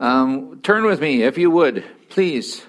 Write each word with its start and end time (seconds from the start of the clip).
Um, 0.00 0.60
turn 0.62 0.84
with 0.84 1.00
me, 1.00 1.22
if 1.22 1.38
you 1.38 1.50
would, 1.50 1.84
please, 2.08 2.64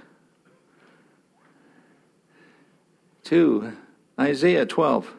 to 3.24 3.74
Isaiah 4.20 4.66
12. 4.66 5.12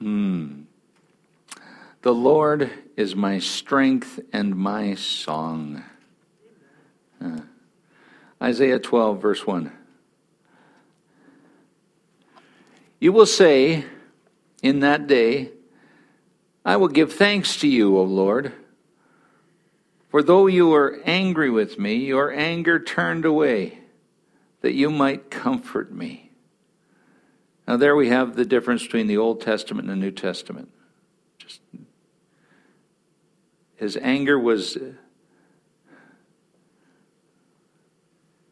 Hmm. 0.00 0.62
The 2.02 2.12
Lord 2.12 2.70
is 2.96 3.16
my 3.16 3.38
strength 3.38 4.20
and 4.32 4.54
my 4.54 4.94
song. 4.96 5.84
Uh, 7.24 7.40
Isaiah 8.42 8.78
12, 8.78 9.22
verse 9.22 9.46
1. 9.46 9.72
You 13.00 13.12
will 13.12 13.24
say 13.24 13.86
in 14.62 14.80
that 14.80 15.06
day, 15.06 15.52
I 16.64 16.76
will 16.76 16.88
give 16.88 17.12
thanks 17.12 17.58
to 17.58 17.68
you, 17.68 17.98
O 17.98 18.02
Lord. 18.02 18.52
For 20.08 20.22
though 20.22 20.46
you 20.46 20.68
were 20.68 21.00
angry 21.04 21.50
with 21.50 21.78
me, 21.78 21.96
your 21.96 22.32
anger 22.32 22.78
turned 22.78 23.24
away, 23.24 23.80
that 24.60 24.72
you 24.72 24.90
might 24.90 25.30
comfort 25.30 25.92
me. 25.92 26.30
Now, 27.66 27.76
there 27.76 27.96
we 27.96 28.08
have 28.08 28.36
the 28.36 28.44
difference 28.44 28.82
between 28.82 29.06
the 29.06 29.16
Old 29.16 29.40
Testament 29.40 29.88
and 29.88 30.00
the 30.00 30.04
New 30.04 30.10
Testament. 30.10 30.70
Just 31.38 31.60
his 33.76 33.96
anger 33.96 34.38
was 34.38 34.78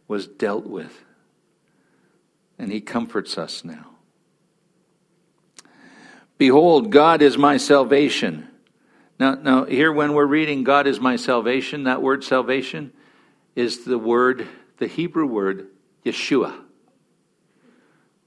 was 0.09 0.27
dealt 0.27 0.67
with, 0.67 1.05
and 2.59 2.71
he 2.71 2.81
comforts 2.81 3.39
us 3.39 3.65
now. 3.65 3.92
Behold, 6.39 6.91
God 6.91 7.23
is 7.23 7.39
my 7.39 7.57
salvation. 7.57 8.49
Now, 9.19 9.35
now, 9.35 9.65
here 9.65 9.93
when 9.93 10.15
we're 10.15 10.27
reading 10.27 10.65
God 10.65 10.87
is 10.87 10.99
my 10.99 11.17
salvation, 11.17 11.85
that 11.85 12.03
word 12.03 12.25
salvation 12.25 12.93
is 13.55 13.85
the 13.85 13.99
word, 13.99 14.49
the 14.79 14.87
Hebrew 14.87 15.27
word, 15.27 15.69
Yeshua. 16.05 16.59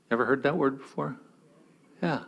Ever 0.10 0.26
heard 0.26 0.44
that 0.44 0.56
word 0.56 0.78
before? 0.78 1.18
Yeah. 2.02 2.22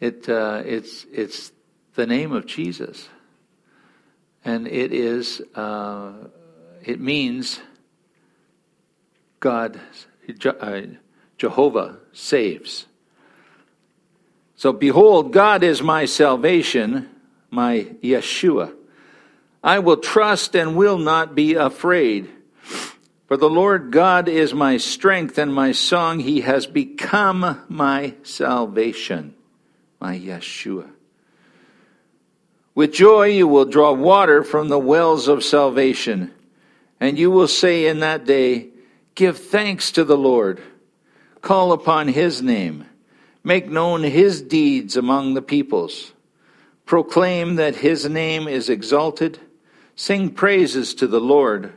It, 0.00 0.28
uh, 0.28 0.62
it's, 0.64 1.06
it's 1.10 1.50
the 1.94 2.06
name 2.06 2.32
of 2.32 2.46
Jesus. 2.46 3.08
And 4.44 4.68
it 4.68 4.92
is, 4.92 5.42
uh, 5.54 6.12
it 6.84 7.00
means 7.00 7.60
God, 9.40 9.80
uh, 10.44 10.80
Jehovah 11.36 11.98
saves. 12.12 12.86
So 14.58 14.72
behold, 14.72 15.32
God 15.32 15.62
is 15.62 15.82
my 15.82 16.04
salvation, 16.04 17.08
my 17.48 17.94
Yeshua. 18.02 18.74
I 19.62 19.78
will 19.78 19.98
trust 19.98 20.56
and 20.56 20.74
will 20.74 20.98
not 20.98 21.36
be 21.36 21.54
afraid. 21.54 22.28
For 23.28 23.36
the 23.36 23.48
Lord 23.48 23.92
God 23.92 24.28
is 24.28 24.52
my 24.52 24.76
strength 24.78 25.38
and 25.38 25.54
my 25.54 25.70
song. 25.70 26.18
He 26.18 26.40
has 26.40 26.66
become 26.66 27.64
my 27.68 28.14
salvation, 28.24 29.36
my 30.00 30.18
Yeshua. 30.18 30.90
With 32.74 32.92
joy 32.92 33.26
you 33.26 33.46
will 33.46 33.64
draw 33.64 33.92
water 33.92 34.42
from 34.42 34.70
the 34.70 34.78
wells 34.78 35.28
of 35.28 35.44
salvation, 35.44 36.34
and 36.98 37.16
you 37.16 37.30
will 37.30 37.46
say 37.46 37.86
in 37.86 38.00
that 38.00 38.26
day, 38.26 38.70
Give 39.14 39.38
thanks 39.38 39.92
to 39.92 40.02
the 40.02 40.18
Lord, 40.18 40.60
call 41.42 41.70
upon 41.70 42.08
his 42.08 42.42
name. 42.42 42.87
Make 43.44 43.68
known 43.68 44.02
his 44.02 44.42
deeds 44.42 44.96
among 44.96 45.34
the 45.34 45.42
peoples. 45.42 46.12
Proclaim 46.86 47.56
that 47.56 47.76
his 47.76 48.08
name 48.08 48.48
is 48.48 48.68
exalted. 48.68 49.38
Sing 49.94 50.30
praises 50.30 50.94
to 50.94 51.06
the 51.06 51.20
Lord, 51.20 51.72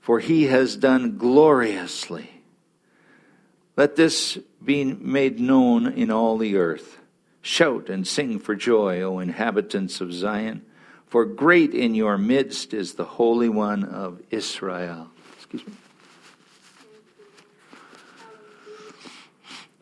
for 0.00 0.20
he 0.20 0.44
has 0.44 0.76
done 0.76 1.18
gloriously. 1.18 2.30
Let 3.76 3.96
this 3.96 4.38
be 4.64 4.84
made 4.84 5.38
known 5.38 5.92
in 5.92 6.10
all 6.10 6.38
the 6.38 6.56
earth. 6.56 6.98
Shout 7.42 7.88
and 7.88 8.06
sing 8.06 8.38
for 8.38 8.54
joy, 8.54 9.00
O 9.02 9.20
inhabitants 9.20 10.00
of 10.00 10.12
Zion, 10.12 10.64
for 11.06 11.24
great 11.24 11.74
in 11.74 11.94
your 11.94 12.18
midst 12.18 12.74
is 12.74 12.94
the 12.94 13.04
Holy 13.04 13.48
One 13.48 13.84
of 13.84 14.20
Israel. 14.30 15.08
Excuse 15.36 15.66
me. 15.66 15.72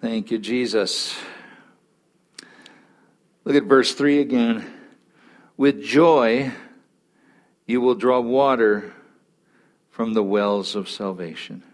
Thank 0.08 0.30
you, 0.30 0.38
Jesus. 0.38 1.16
Look 3.42 3.56
at 3.56 3.64
verse 3.64 3.92
3 3.92 4.20
again. 4.20 4.64
With 5.56 5.82
joy 5.82 6.52
you 7.66 7.80
will 7.80 7.96
draw 7.96 8.20
water 8.20 8.94
from 9.90 10.14
the 10.14 10.22
wells 10.22 10.76
of 10.76 10.88
salvation. 10.88 11.64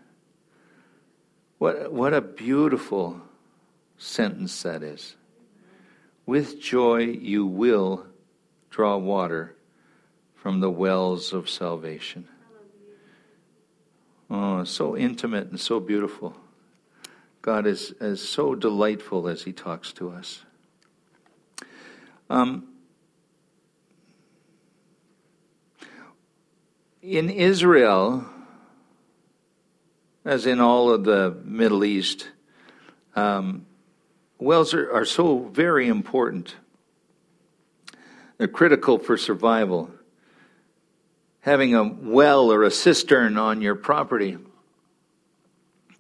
What, 1.59 1.93
what 1.93 2.15
a 2.15 2.23
beautiful 2.23 3.21
sentence 3.99 4.63
that 4.63 4.83
is. 4.83 5.15
With 6.25 6.59
joy 6.59 7.01
you 7.01 7.45
will 7.45 8.07
draw 8.71 8.97
water 8.97 9.55
from 10.37 10.61
the 10.61 10.71
wells 10.71 11.35
of 11.35 11.51
salvation. 11.51 12.27
Oh, 14.31 14.65
so 14.65 14.97
intimate 14.97 15.49
and 15.49 15.61
so 15.61 15.81
beautiful. 15.81 16.35
God 17.43 17.67
is, 17.67 17.91
is 18.01 18.27
so 18.27 18.55
delightful 18.55 19.27
as 19.27 19.43
He 19.43 19.53
talks 19.53 19.93
to 19.95 20.11
us. 20.11 20.45
Um, 22.31 22.69
in 27.03 27.29
Israel, 27.29 28.25
as 30.25 30.47
in 30.47 30.61
all 30.61 30.91
of 30.91 31.03
the 31.03 31.37
Middle 31.45 31.85
East, 31.85 32.31
um, 33.17 33.67
wells 34.39 34.73
are, 34.73 34.91
are 34.93 35.05
so 35.05 35.39
very 35.39 35.89
important. 35.89 36.55
They're 38.39 38.47
critical 38.47 39.01
for 39.01 39.17
survival. 39.17 39.91
Having 41.41 41.75
a 41.75 41.83
well 41.83 42.53
or 42.53 42.63
a 42.63 42.71
cistern 42.71 43.37
on 43.37 43.63
your 43.63 43.75
property 43.75 44.39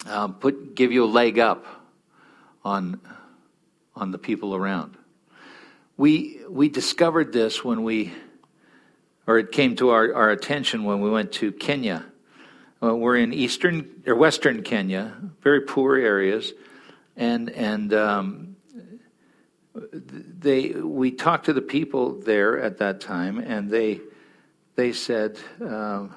um, 0.06 0.34
put 0.34 0.74
give 0.74 0.92
you 0.92 1.04
a 1.04 1.06
leg 1.06 1.38
up 1.38 1.64
on 2.64 3.00
on 3.94 4.10
the 4.10 4.18
people 4.18 4.54
around. 4.54 4.96
We 5.96 6.40
we 6.48 6.68
discovered 6.68 7.32
this 7.32 7.64
when 7.64 7.82
we, 7.82 8.12
or 9.26 9.38
it 9.38 9.52
came 9.52 9.76
to 9.76 9.90
our, 9.90 10.14
our 10.14 10.30
attention 10.30 10.84
when 10.84 11.00
we 11.00 11.10
went 11.10 11.32
to 11.32 11.52
Kenya. 11.52 12.04
Uh, 12.82 12.96
we're 12.96 13.16
in 13.16 13.32
eastern 13.32 14.02
or 14.06 14.16
western 14.16 14.62
Kenya, 14.62 15.14
very 15.40 15.60
poor 15.60 15.96
areas, 15.96 16.52
and 17.16 17.50
and 17.50 17.94
um, 17.94 18.56
they 19.92 20.70
we 20.70 21.12
talked 21.12 21.46
to 21.46 21.52
the 21.52 21.62
people 21.62 22.20
there 22.20 22.60
at 22.60 22.78
that 22.78 23.00
time, 23.00 23.38
and 23.38 23.70
they 23.70 24.00
they 24.74 24.92
said 24.92 25.38
uh, 25.64 26.08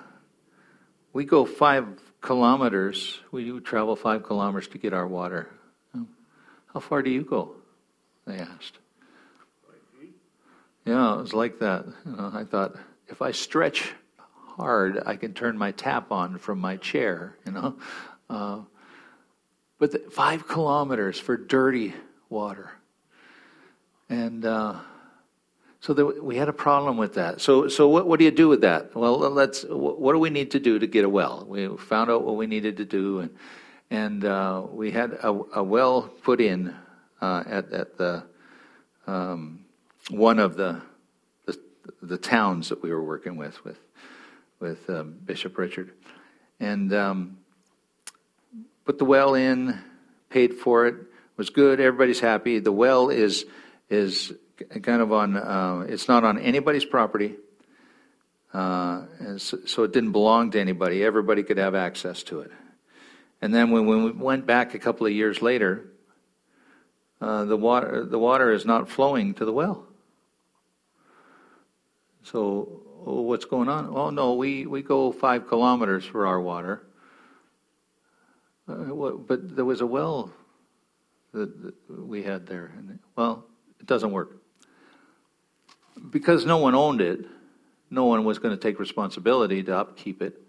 we 1.13 1.25
go 1.25 1.45
five 1.45 1.85
kilometers. 2.25 3.19
We 3.31 3.59
travel 3.61 3.95
five 3.95 4.23
kilometers 4.23 4.67
to 4.69 4.77
get 4.77 4.93
our 4.93 5.07
water. 5.07 5.49
How 6.73 6.79
far 6.81 7.01
do 7.01 7.09
you 7.09 7.21
go? 7.21 7.55
They 8.25 8.37
asked. 8.37 8.79
Yeah, 10.85 11.13
it 11.13 11.21
was 11.21 11.33
like 11.33 11.59
that. 11.59 11.85
You 12.05 12.15
know, 12.15 12.31
I 12.33 12.43
thought 12.43 12.75
if 13.07 13.21
I 13.21 13.31
stretch 13.31 13.93
hard, 14.57 15.01
I 15.05 15.15
can 15.15 15.33
turn 15.33 15.57
my 15.57 15.71
tap 15.71 16.11
on 16.11 16.37
from 16.37 16.59
my 16.59 16.77
chair. 16.77 17.37
You 17.45 17.51
know, 17.53 17.75
uh, 18.29 18.59
but 19.79 19.91
the, 19.91 19.99
five 20.11 20.47
kilometers 20.47 21.19
for 21.19 21.37
dirty 21.37 21.93
water, 22.29 22.71
and. 24.09 24.43
Uh, 24.45 24.75
so 25.85 26.19
we 26.19 26.35
had 26.35 26.49
a 26.49 26.53
problem 26.53 26.97
with 26.97 27.13
that. 27.13 27.41
So, 27.41 27.67
so 27.67 27.87
what, 27.87 28.07
what 28.07 28.17
do 28.17 28.25
you 28.25 28.31
do 28.31 28.47
with 28.47 28.61
that? 28.61 28.95
Well, 28.95 29.19
let's. 29.19 29.63
What 29.69 30.13
do 30.13 30.17
we 30.19 30.31
need 30.31 30.49
to 30.51 30.59
do 30.59 30.79
to 30.79 30.87
get 30.87 31.05
a 31.05 31.09
well? 31.09 31.45
We 31.47 31.67
found 31.77 32.09
out 32.09 32.23
what 32.23 32.37
we 32.37 32.47
needed 32.47 32.77
to 32.77 32.85
do, 32.85 33.19
and 33.19 33.29
and 33.91 34.25
uh, 34.25 34.63
we 34.67 34.89
had 34.89 35.11
a, 35.11 35.29
a, 35.53 35.63
well 35.63 36.09
put 36.23 36.41
in 36.41 36.73
uh, 37.21 37.43
at 37.45 37.71
at 37.71 37.97
the 37.99 38.23
um, 39.05 39.63
one 40.09 40.39
of 40.39 40.57
the, 40.57 40.81
the, 41.45 41.59
the 42.01 42.17
towns 42.17 42.69
that 42.69 42.81
we 42.81 42.89
were 42.89 43.03
working 43.03 43.37
with 43.37 43.63
with 43.63 43.77
with 44.59 44.89
uh, 44.89 45.03
Bishop 45.03 45.55
Richard, 45.55 45.91
and 46.59 46.91
um, 46.95 47.37
put 48.85 48.97
the 48.97 49.05
well 49.05 49.35
in, 49.35 49.79
paid 50.31 50.55
for 50.55 50.87
it, 50.87 50.95
was 51.37 51.51
good. 51.51 51.79
Everybody's 51.79 52.21
happy. 52.21 52.57
The 52.57 52.71
well 52.71 53.09
is 53.09 53.45
is 53.87 54.33
kind 54.81 55.01
of 55.01 55.11
on, 55.11 55.37
uh, 55.37 55.85
it's 55.87 56.07
not 56.07 56.23
on 56.23 56.39
anybody's 56.39 56.85
property. 56.85 57.35
Uh, 58.53 59.05
so, 59.37 59.59
so, 59.65 59.83
it 59.83 59.91
didn't 59.91 60.13
belong 60.13 60.51
to 60.51 60.59
anybody. 60.59 61.03
Everybody 61.03 61.43
could 61.43 61.57
have 61.57 61.75
access 61.75 62.23
to 62.23 62.39
it. 62.39 62.51
And 63.41 63.53
then 63.53 63.69
when, 63.71 63.85
when 63.85 64.03
we 64.05 64.11
went 64.11 64.45
back 64.45 64.73
a 64.73 64.79
couple 64.79 65.05
of 65.05 65.11
years 65.11 65.41
later, 65.41 65.87
uh, 67.19 67.43
the 67.43 67.57
water 67.57 68.05
the 68.05 68.19
water 68.19 68.53
is 68.53 68.65
not 68.65 68.89
flowing 68.89 69.33
to 69.33 69.45
the 69.45 69.51
well. 69.51 69.85
So 72.23 72.81
oh, 73.05 73.21
what's 73.21 73.45
going 73.45 73.67
on? 73.67 73.89
Oh 73.93 74.09
no, 74.09 74.35
we, 74.35 74.65
we 74.65 74.81
go 74.81 75.11
five 75.11 75.47
kilometers 75.47 76.05
for 76.05 76.25
our 76.25 76.39
water. 76.39 76.81
Uh, 78.67 78.75
what, 78.95 79.27
but 79.27 79.55
there 79.55 79.65
was 79.65 79.81
a 79.81 79.85
well 79.85 80.31
that, 81.33 81.61
that 81.61 81.75
we 81.89 82.23
had 82.23 82.47
there. 82.47 82.71
And, 82.77 82.99
well, 83.15 83.45
it 83.79 83.85
doesn't 83.85 84.11
work 84.11 84.44
because 86.09 86.45
no 86.45 86.57
one 86.57 86.75
owned 86.75 87.01
it. 87.01 87.25
No 87.89 88.05
one 88.05 88.25
was 88.25 88.39
going 88.39 88.55
to 88.55 88.61
take 88.61 88.79
responsibility 88.79 89.63
to 89.63 89.77
upkeep 89.77 90.21
it, 90.21 90.41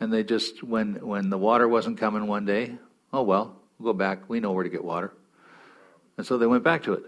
and 0.00 0.12
they 0.12 0.24
just 0.24 0.62
when 0.62 0.94
when 1.06 1.30
the 1.30 1.38
water 1.38 1.68
wasn't 1.68 1.98
coming 1.98 2.26
one 2.26 2.44
day, 2.44 2.76
oh 3.12 3.22
well, 3.22 3.56
we'll 3.78 3.92
go 3.92 3.98
back. 3.98 4.28
We 4.28 4.40
know 4.40 4.52
where 4.52 4.64
to 4.64 4.70
get 4.70 4.84
water, 4.84 5.12
and 6.16 6.26
so 6.26 6.38
they 6.38 6.46
went 6.46 6.64
back 6.64 6.84
to 6.84 6.94
it. 6.94 7.04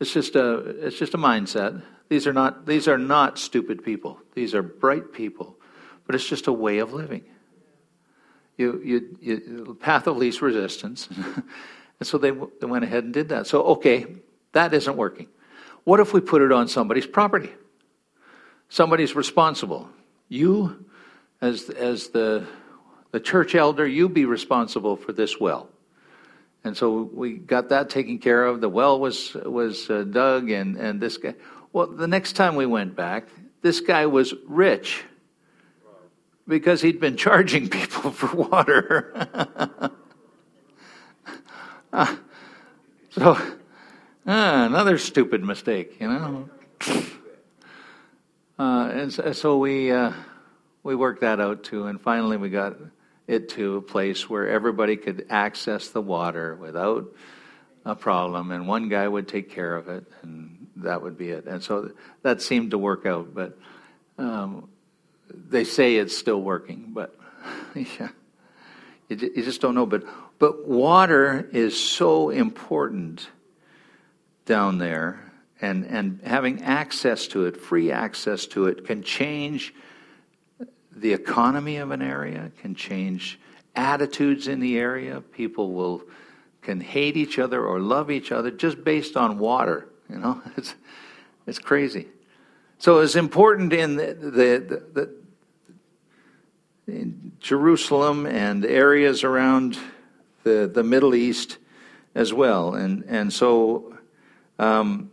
It's 0.00 0.12
just 0.12 0.36
a 0.36 0.58
it's 0.86 0.98
just 0.98 1.14
a 1.14 1.18
mindset. 1.18 1.82
These 2.08 2.26
are 2.26 2.32
not 2.32 2.66
these 2.66 2.88
are 2.88 2.98
not 2.98 3.38
stupid 3.38 3.84
people. 3.84 4.18
These 4.34 4.54
are 4.54 4.62
bright 4.62 5.12
people, 5.12 5.56
but 6.06 6.14
it's 6.14 6.28
just 6.28 6.46
a 6.46 6.52
way 6.52 6.78
of 6.78 6.92
living. 6.92 7.24
You 8.56 8.80
you, 8.84 9.18
you 9.20 9.78
path 9.80 10.06
of 10.06 10.16
least 10.16 10.42
resistance, 10.42 11.08
and 12.00 12.06
so 12.06 12.18
they 12.18 12.30
they 12.30 12.66
went 12.66 12.84
ahead 12.84 13.04
and 13.04 13.12
did 13.12 13.30
that. 13.30 13.46
So 13.46 13.62
okay, 13.62 14.06
that 14.52 14.74
isn't 14.74 14.96
working. 14.96 15.28
What 15.84 16.00
if 16.00 16.12
we 16.12 16.20
put 16.20 16.42
it 16.42 16.52
on 16.52 16.68
somebody's 16.68 17.06
property? 17.06 17.52
Somebody's 18.68 19.14
responsible. 19.14 19.88
You, 20.28 20.84
as 21.40 21.68
as 21.70 22.08
the 22.08 22.46
the 23.10 23.20
church 23.20 23.54
elder, 23.54 23.86
you 23.86 24.08
be 24.08 24.24
responsible 24.24 24.96
for 24.96 25.12
this 25.12 25.38
well. 25.38 25.68
And 26.64 26.76
so 26.76 27.10
we 27.12 27.34
got 27.34 27.68
that 27.70 27.90
taken 27.90 28.18
care 28.18 28.46
of. 28.46 28.60
The 28.60 28.68
well 28.68 28.98
was 29.00 29.34
was 29.34 29.90
uh, 29.90 30.04
dug, 30.04 30.50
and 30.50 30.76
and 30.76 31.00
this 31.00 31.16
guy. 31.16 31.34
Well, 31.72 31.88
the 31.88 32.06
next 32.06 32.34
time 32.34 32.54
we 32.54 32.66
went 32.66 32.94
back, 32.94 33.28
this 33.62 33.80
guy 33.80 34.06
was 34.06 34.34
rich 34.46 35.04
because 36.46 36.82
he'd 36.82 37.00
been 37.00 37.16
charging 37.16 37.68
people 37.68 38.10
for 38.12 38.36
water. 38.36 39.28
uh, 41.92 42.16
so, 43.10 43.38
uh, 44.26 44.66
another 44.68 44.98
stupid 44.98 45.42
mistake, 45.42 46.00
you 46.00 46.06
know. 46.06 46.48
Uh, 48.58 48.88
and 48.92 49.12
so, 49.12 49.32
so 49.32 49.58
we 49.58 49.90
uh, 49.90 50.12
we 50.84 50.94
worked 50.94 51.22
that 51.22 51.40
out 51.40 51.64
too, 51.64 51.86
and 51.86 52.00
finally 52.00 52.36
we 52.36 52.48
got 52.48 52.76
it 53.26 53.48
to 53.48 53.76
a 53.76 53.82
place 53.82 54.30
where 54.30 54.48
everybody 54.48 54.96
could 54.96 55.26
access 55.28 55.88
the 55.88 56.00
water 56.00 56.54
without 56.54 57.06
a 57.84 57.96
problem, 57.96 58.52
and 58.52 58.68
one 58.68 58.88
guy 58.88 59.08
would 59.08 59.26
take 59.26 59.50
care 59.50 59.74
of 59.74 59.88
it, 59.88 60.04
and 60.22 60.68
that 60.76 61.02
would 61.02 61.18
be 61.18 61.30
it. 61.30 61.46
And 61.46 61.60
so 61.60 61.90
that 62.22 62.40
seemed 62.40 62.70
to 62.70 62.78
work 62.78 63.06
out, 63.06 63.34
but 63.34 63.58
um, 64.18 64.68
they 65.28 65.64
say 65.64 65.96
it's 65.96 66.16
still 66.16 66.40
working, 66.40 66.90
but 66.92 67.18
yeah, 67.74 68.10
you, 69.08 69.16
you 69.34 69.42
just 69.42 69.60
don't 69.60 69.74
know. 69.74 69.86
But 69.86 70.04
but 70.38 70.68
water 70.68 71.48
is 71.52 71.76
so 71.78 72.30
important 72.30 73.26
down 74.52 74.76
there, 74.76 75.32
and 75.62 75.86
and 75.86 76.20
having 76.24 76.62
access 76.62 77.26
to 77.28 77.46
it, 77.46 77.56
free 77.56 77.90
access 77.90 78.44
to 78.44 78.66
it, 78.66 78.84
can 78.84 79.02
change 79.02 79.72
the 80.94 81.14
economy 81.14 81.78
of 81.78 81.90
an 81.90 82.02
area, 82.02 82.52
can 82.60 82.74
change 82.74 83.40
attitudes 83.74 84.48
in 84.48 84.60
the 84.60 84.76
area. 84.76 85.22
People 85.22 85.72
will 85.72 86.02
can 86.60 86.82
hate 86.82 87.16
each 87.16 87.38
other 87.38 87.64
or 87.64 87.80
love 87.80 88.10
each 88.10 88.30
other 88.30 88.50
just 88.50 88.84
based 88.84 89.16
on 89.16 89.38
water. 89.38 89.88
You 90.10 90.18
know, 90.18 90.42
it's 90.58 90.74
it's 91.46 91.58
crazy. 91.58 92.08
So 92.76 92.98
it's 92.98 93.16
important 93.16 93.72
in 93.72 93.96
the, 93.96 94.12
the, 94.12 94.28
the, 94.30 94.82
the 96.86 96.92
in 96.92 97.32
Jerusalem 97.40 98.26
and 98.26 98.66
areas 98.66 99.24
around 99.24 99.78
the 100.42 100.70
the 100.70 100.84
Middle 100.84 101.14
East 101.14 101.56
as 102.14 102.34
well, 102.34 102.74
and 102.74 103.02
and 103.08 103.32
so. 103.32 103.88
Um, 104.62 105.10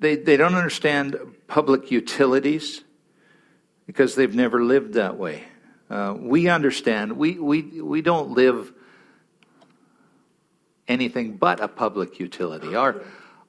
they, 0.00 0.16
they 0.16 0.38
don't 0.38 0.54
understand 0.54 1.18
public 1.46 1.90
utilities 1.90 2.82
because 3.86 4.14
they've 4.14 4.34
never 4.34 4.64
lived 4.64 4.94
that 4.94 5.18
way. 5.18 5.44
Uh, 5.90 6.14
we 6.18 6.48
understand, 6.48 7.18
we, 7.18 7.38
we, 7.38 7.82
we 7.82 8.00
don't 8.00 8.30
live 8.30 8.72
anything 10.88 11.36
but 11.36 11.60
a 11.60 11.68
public 11.68 12.18
utility. 12.18 12.74
Our, 12.74 13.02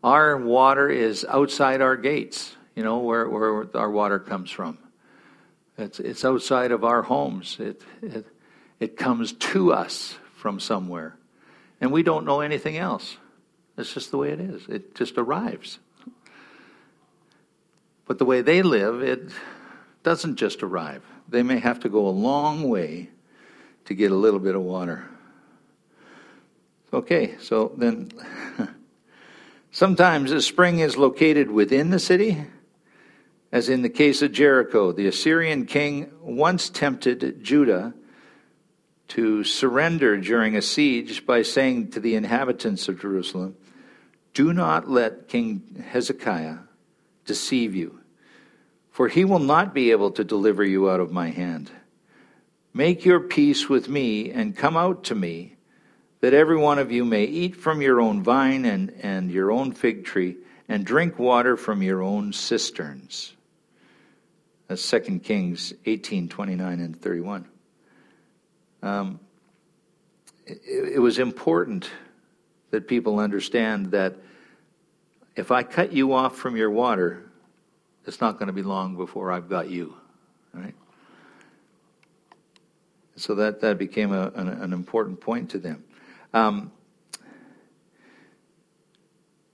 our 0.03 0.35
water 0.35 0.89
is 0.89 1.25
outside 1.29 1.79
our 1.79 1.95
gates, 1.95 2.53
you 2.75 2.83
know, 2.83 2.97
where, 2.97 3.29
where 3.29 3.77
our 3.77 3.89
water 3.89 4.19
comes 4.19 4.51
from. 4.51 4.77
It's, 5.77 6.01
it's 6.01 6.25
outside 6.25 6.73
of 6.73 6.83
our 6.83 7.01
homes. 7.01 7.55
It, 7.61 7.81
it, 8.01 8.27
it 8.81 8.97
comes 8.97 9.31
to 9.31 9.71
us 9.71 10.17
from 10.35 10.59
somewhere. 10.59 11.15
And 11.83 11.91
we 11.91 12.01
don't 12.01 12.25
know 12.25 12.39
anything 12.39 12.77
else. 12.77 13.17
It's 13.77 13.93
just 13.93 14.09
the 14.09 14.17
way 14.17 14.29
it 14.29 14.39
is. 14.39 14.65
It 14.69 14.95
just 14.95 15.17
arrives. 15.17 15.79
But 18.05 18.19
the 18.19 18.25
way 18.25 18.41
they 18.41 18.61
live, 18.61 19.01
it 19.01 19.29
doesn't 20.01 20.37
just 20.37 20.63
arrive. 20.63 21.03
They 21.27 21.43
may 21.43 21.59
have 21.59 21.81
to 21.81 21.89
go 21.89 22.07
a 22.07 22.09
long 22.09 22.69
way 22.69 23.09
to 23.83 23.93
get 23.93 24.13
a 24.13 24.15
little 24.15 24.39
bit 24.39 24.55
of 24.55 24.61
water. 24.61 25.09
Okay, 26.93 27.35
so 27.39 27.73
then 27.75 28.11
sometimes 29.71 30.31
a 30.31 30.41
spring 30.41 30.79
is 30.79 30.95
located 30.95 31.51
within 31.51 31.89
the 31.89 31.99
city, 31.99 32.45
as 33.51 33.67
in 33.67 33.81
the 33.81 33.89
case 33.89 34.21
of 34.21 34.31
Jericho. 34.31 34.93
The 34.93 35.07
Assyrian 35.07 35.65
king 35.65 36.13
once 36.21 36.69
tempted 36.69 37.43
Judah 37.43 37.93
to 39.09 39.43
surrender 39.43 40.17
during 40.17 40.55
a 40.55 40.61
siege 40.61 41.25
by 41.25 41.41
saying 41.41 41.91
to 41.91 41.99
the 41.99 42.15
inhabitants 42.15 42.87
of 42.87 42.99
Jerusalem, 42.99 43.55
Do 44.33 44.53
not 44.53 44.89
let 44.89 45.27
King 45.27 45.85
Hezekiah 45.91 46.59
deceive 47.25 47.75
you, 47.75 47.99
for 48.89 49.07
he 49.07 49.25
will 49.25 49.39
not 49.39 49.73
be 49.73 49.91
able 49.91 50.11
to 50.11 50.23
deliver 50.23 50.63
you 50.63 50.89
out 50.89 50.99
of 50.99 51.11
my 51.11 51.29
hand. 51.29 51.71
Make 52.73 53.05
your 53.05 53.19
peace 53.19 53.69
with 53.69 53.87
me 53.87 54.31
and 54.31 54.57
come 54.57 54.75
out 54.75 55.03
to 55.05 55.15
me, 55.15 55.57
that 56.21 56.33
every 56.33 56.57
one 56.57 56.79
of 56.79 56.91
you 56.91 57.05
may 57.05 57.25
eat 57.25 57.55
from 57.55 57.81
your 57.81 58.01
own 58.01 58.23
vine 58.23 58.65
and, 58.65 58.91
and 59.01 59.29
your 59.29 59.51
own 59.51 59.73
fig 59.73 60.05
tree, 60.05 60.37
and 60.67 60.85
drink 60.85 61.19
water 61.19 61.55
from 61.55 61.83
your 61.83 62.01
own 62.01 62.33
cisterns. 62.33 63.33
That's 64.67 64.89
2 64.89 65.19
Kings 65.19 65.73
18 65.85 66.29
29 66.29 66.79
and 66.79 66.99
31. 66.99 67.45
Um, 68.83 69.19
it, 70.45 70.95
it 70.95 70.99
was 70.99 71.17
important 71.17 71.89
that 72.71 72.87
people 72.87 73.19
understand 73.19 73.91
that 73.91 74.15
if 75.35 75.51
I 75.51 75.63
cut 75.63 75.93
you 75.93 76.13
off 76.13 76.35
from 76.35 76.57
your 76.57 76.69
water, 76.69 77.23
it's 78.05 78.19
not 78.19 78.37
going 78.37 78.47
to 78.47 78.53
be 78.53 78.61
long 78.61 78.97
before 78.97 79.31
I've 79.31 79.49
got 79.49 79.69
you, 79.69 79.95
right? 80.53 80.75
So 83.15 83.35
that, 83.35 83.61
that 83.61 83.77
became 83.77 84.11
a, 84.11 84.31
an, 84.35 84.49
an, 84.49 84.73
important 84.73 85.21
point 85.21 85.51
to 85.51 85.59
them. 85.59 85.83
Um, 86.33 86.71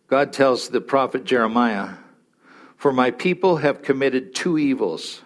God 0.07 0.33
tells 0.33 0.69
the 0.69 0.81
prophet 0.81 1.23
Jeremiah, 1.23 1.89
For 2.77 2.91
my 2.91 3.11
people 3.11 3.57
have 3.57 3.83
committed 3.83 4.33
two 4.33 4.57
evils. 4.57 5.21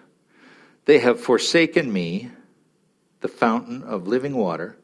They 0.86 1.00
have 1.00 1.22
forsaken 1.22 1.94
me, 1.94 2.32
the 3.24 3.28
fountain 3.30 3.82
of 3.84 4.06
living 4.06 4.36
water, 4.36 4.78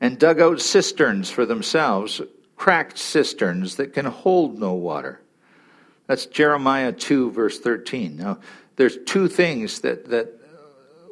and 0.00 0.18
dug 0.18 0.40
out 0.40 0.60
cisterns 0.60 1.30
for 1.30 1.46
themselves 1.46 2.20
cracked 2.56 2.98
cisterns 2.98 3.76
that 3.76 3.92
can 3.92 4.06
hold 4.06 4.58
no 4.58 4.72
water. 4.72 5.20
That's 6.06 6.26
Jeremiah 6.26 6.92
2, 6.92 7.30
verse 7.30 7.60
13. 7.60 8.16
Now, 8.16 8.38
there's 8.76 8.98
two 9.04 9.28
things 9.28 9.80
that, 9.80 10.06
that 10.06 10.40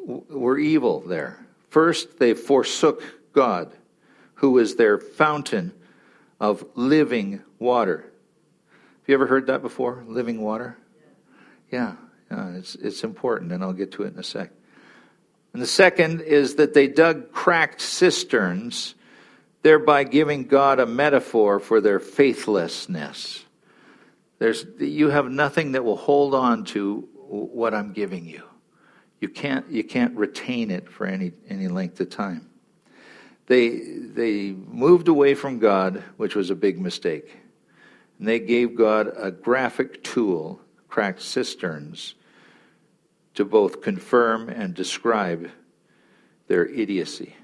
uh, 0.09 0.15
were 0.37 0.59
evil 0.59 1.01
there. 1.01 1.45
First, 1.69 2.19
they 2.19 2.33
forsook 2.33 3.03
God, 3.35 3.71
who 4.37 4.59
is 4.59 4.77
their 4.77 4.99
fountain 4.99 5.73
of 6.41 6.65
living 6.75 7.43
water. 7.59 7.99
Have 7.99 9.09
you 9.09 9.15
ever 9.15 9.27
heard 9.27 9.49
that 9.49 9.61
before? 9.61 10.03
Living 10.07 10.41
water? 10.41 10.79
Yeah, 11.71 11.97
yeah 12.31 12.39
uh, 12.39 12.51
it's, 12.53 12.77
it's 12.77 13.05
important, 13.05 13.53
and 13.53 13.63
I'll 13.63 13.75
get 13.75 13.93
to 13.93 14.05
it 14.05 14.15
in 14.15 14.19
a 14.19 14.25
sec. 14.25 14.51
And 15.55 15.63
the 15.63 15.67
second 15.67 16.21
is 16.21 16.57
that 16.57 16.75
they 16.75 16.89
dug 16.89 17.33
cracked 17.33 17.81
cisterns 17.81 18.95
thereby 19.63 20.05
giving 20.05 20.45
God 20.45 20.79
a 20.79 20.85
metaphor 20.85 21.59
for 21.59 21.81
their 21.81 21.99
faithlessness. 21.99 23.47
There's, 24.39 24.67
you 24.79 25.09
have 25.09 25.31
nothing 25.31 25.73
that 25.73 25.85
will 25.85 25.97
hold 25.97 26.35
on 26.35 26.65
to 26.67 27.09
what 27.29 27.73
I'm 27.73 27.95
giving 27.95 28.27
you. 28.27 28.43
You 29.21 29.31
can't, 29.31 29.67
you 29.71 29.83
can't 29.83 30.15
retain 30.17 30.71
it 30.71 30.91
for 30.91 31.07
any, 31.07 31.33
any 31.49 31.69
length 31.69 31.99
of 32.01 32.11
time. 32.11 32.51
they, 33.47 33.79
they 33.79 34.53
moved 34.53 35.09
away 35.09 35.35
from 35.35 35.61
God, 35.61 36.03
which 36.19 36.35
was 36.35 36.51
a 36.51 36.55
big 36.55 36.79
mistake. 36.79 37.35
And 38.19 38.29
they 38.29 38.41
gave 38.41 38.75
God 38.75 39.13
a 39.17 39.31
graphic 39.31 40.05
tool, 40.05 40.61
cracked 40.89 41.23
cisterns, 41.23 42.17
to 43.35 43.45
both 43.45 43.83
confirm 43.83 44.49
and 44.49 44.75
describe 44.75 45.51
their 46.47 46.67
idiocy. 46.67 47.35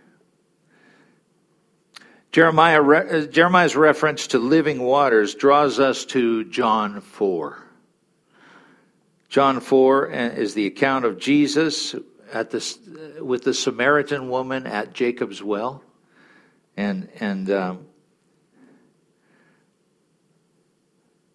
Jeremiah, 2.32 2.82
uh, 2.82 3.26
Jeremiah's 3.26 3.75
reference 3.75 4.28
to 4.28 4.38
living 4.38 4.80
waters 4.80 5.35
draws 5.35 5.80
us 5.80 6.04
to 6.06 6.44
John 6.44 7.00
4. 7.00 7.59
John 9.28 9.61
4 9.61 10.12
uh, 10.12 10.14
is 10.14 10.54
the 10.54 10.66
account 10.66 11.04
of 11.04 11.18
Jesus 11.18 11.97
at 12.32 12.50
this, 12.50 12.78
with 13.20 13.42
the 13.42 13.54
Samaritan 13.54 14.28
woman 14.28 14.66
at 14.66 14.92
Jacob's 14.92 15.42
well. 15.42 15.82
And, 16.76 17.09
and 17.18 17.50
um, 17.50 17.87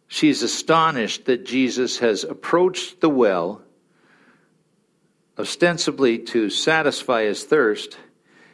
she's 0.08 0.44
astonished 0.44 1.26
that 1.26 1.46
Jesus 1.46 2.00
has 2.00 2.24
approached 2.24 3.02
the 3.02 3.10
well 3.10 3.65
ostensibly 5.38 6.20
to 6.20 6.50
satisfy 6.50 7.24
his 7.24 7.44
thirst, 7.44 7.98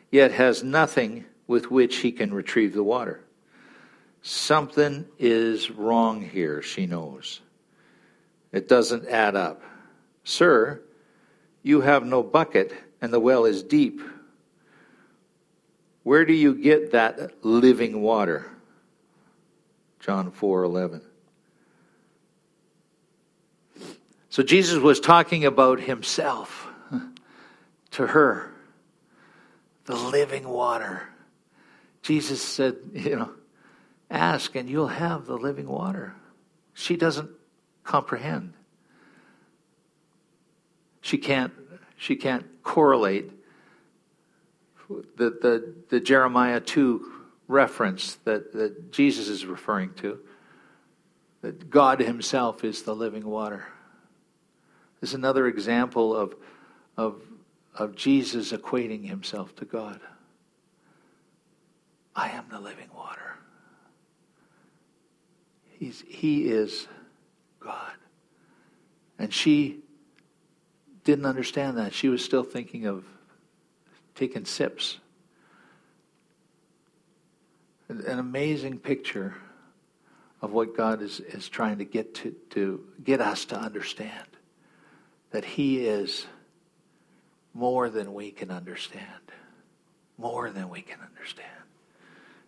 yet 0.09 0.31
has 0.31 0.63
nothing 0.63 1.25
with 1.47 1.69
which 1.69 1.97
he 1.97 2.11
can 2.11 2.33
retrieve 2.33 2.73
the 2.73 2.83
water. 2.83 3.21
Something 4.21 5.05
is 5.17 5.71
wrong 5.71 6.21
here, 6.21 6.61
she 6.61 6.85
knows. 6.85 7.41
It 8.51 8.67
doesn't 8.67 9.07
add 9.07 9.35
up. 9.35 9.63
Sir, 10.23 10.81
you 11.63 11.81
have 11.81 12.05
no 12.05 12.21
bucket, 12.21 12.73
and 13.01 13.11
the 13.11 13.19
well 13.19 13.45
is 13.45 13.63
deep. 13.63 14.01
Where 16.03 16.25
do 16.25 16.33
you 16.33 16.55
get 16.55 16.91
that 16.91 17.45
living 17.45 18.01
water? 18.01 18.49
John 19.99 20.31
4 20.31 20.63
11. 20.63 21.01
So 24.29 24.43
Jesus 24.43 24.79
was 24.79 24.99
talking 24.99 25.45
about 25.45 25.79
himself 25.79 26.70
to 27.91 28.07
her, 28.07 28.51
the 29.85 29.95
living 29.95 30.47
water. 30.47 31.03
Jesus 32.01 32.41
said, 32.41 32.77
you 32.93 33.15
know, 33.15 33.31
ask 34.09 34.55
and 34.55 34.69
you'll 34.69 34.87
have 34.87 35.25
the 35.25 35.37
living 35.37 35.67
water. 35.67 36.15
She 36.73 36.95
doesn't 36.95 37.29
comprehend. 37.83 38.53
She 41.01 41.17
can't 41.17 41.53
she 41.97 42.15
can't 42.15 42.45
correlate 42.63 43.31
the, 44.89 45.29
the, 45.29 45.73
the 45.89 45.99
Jeremiah 45.99 46.59
2 46.59 47.11
reference 47.47 48.15
that, 48.23 48.53
that 48.53 48.91
Jesus 48.91 49.27
is 49.27 49.45
referring 49.45 49.93
to, 49.95 50.19
that 51.41 51.69
God 51.69 51.99
Himself 51.99 52.63
is 52.63 52.83
the 52.83 52.95
living 52.95 53.25
water. 53.25 53.65
This 54.99 55.11
is 55.11 55.13
another 55.13 55.47
example 55.47 56.15
of, 56.15 56.35
of, 56.97 57.21
of 57.75 57.95
Jesus 57.95 58.51
equating 58.51 59.07
Himself 59.07 59.55
to 59.57 59.65
God. 59.65 59.99
I 62.15 62.29
am 62.29 62.45
the 62.49 62.59
living 62.59 62.89
water. 62.95 63.35
He's, 65.69 66.03
he 66.07 66.49
is 66.49 66.87
God. 67.59 67.93
And 69.17 69.33
she 69.33 69.79
didn't 71.03 71.25
understand 71.25 71.77
that. 71.77 71.93
She 71.93 72.09
was 72.09 72.23
still 72.23 72.43
thinking 72.43 72.85
of 72.85 73.05
taking 74.15 74.45
sips. 74.45 74.97
An 77.87 78.19
amazing 78.19 78.79
picture 78.79 79.35
of 80.41 80.51
what 80.51 80.75
God 80.75 81.01
is, 81.01 81.19
is 81.19 81.49
trying 81.49 81.77
to 81.79 81.85
get 81.85 82.13
to, 82.15 82.35
to 82.51 82.83
get 83.03 83.21
us 83.21 83.45
to 83.45 83.57
understand. 83.57 84.27
That 85.31 85.45
He 85.45 85.85
is 85.85 86.25
more 87.53 87.89
than 87.89 88.13
we 88.13 88.31
can 88.31 88.51
understand. 88.51 89.05
More 90.17 90.49
than 90.49 90.69
we 90.69 90.81
can 90.81 90.99
understand. 91.01 91.47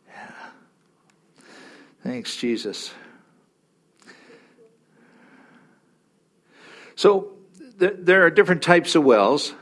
Yeah. 0.07 0.31
Thanks, 2.03 2.35
Jesus. 2.35 2.93
So, 6.95 7.33
th- 7.79 7.95
there 7.99 8.25
are 8.25 8.29
different 8.29 8.61
types 8.61 8.95
of 8.95 9.03
wells. 9.03 9.53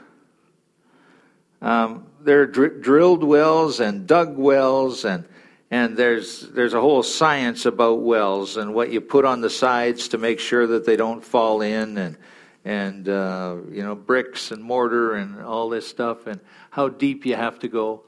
Um, 1.62 2.08
there 2.22 2.42
are 2.42 2.48
dr- 2.48 2.82
drilled 2.82 3.24
wells 3.24 3.80
and 3.80 4.06
dug 4.06 4.38
wells, 4.38 5.06
and 5.06 5.26
and 5.70 5.96
there's 5.96 6.42
there's 6.50 6.74
a 6.74 6.82
whole 6.82 7.04
science 7.04 7.66
about 7.66 8.02
wells 8.02 8.58
and 8.58 8.74
what 8.74 8.92
you 8.92 9.00
put 9.00 9.26
on 9.26 9.42
the 9.42 9.50
sides 9.50 10.10
to 10.10 10.18
make 10.18 10.40
sure 10.40 10.68
that 10.68 10.86
they 10.86 10.96
don't 10.98 11.24
fall 11.24 11.62
in, 11.62 11.98
and 11.98 12.18
and 12.64 13.10
uh, 13.10 13.58
you 13.72 13.84
know 13.84 13.96
bricks 13.96 14.52
and 14.52 14.64
mortar 14.64 15.16
and 15.16 15.42
all 15.42 15.70
this 15.70 15.88
stuff, 15.88 16.28
and 16.28 16.40
how 16.70 16.90
deep 16.90 17.26
you 17.26 17.36
have 17.36 17.60
to 17.60 17.68
go. 17.68 18.04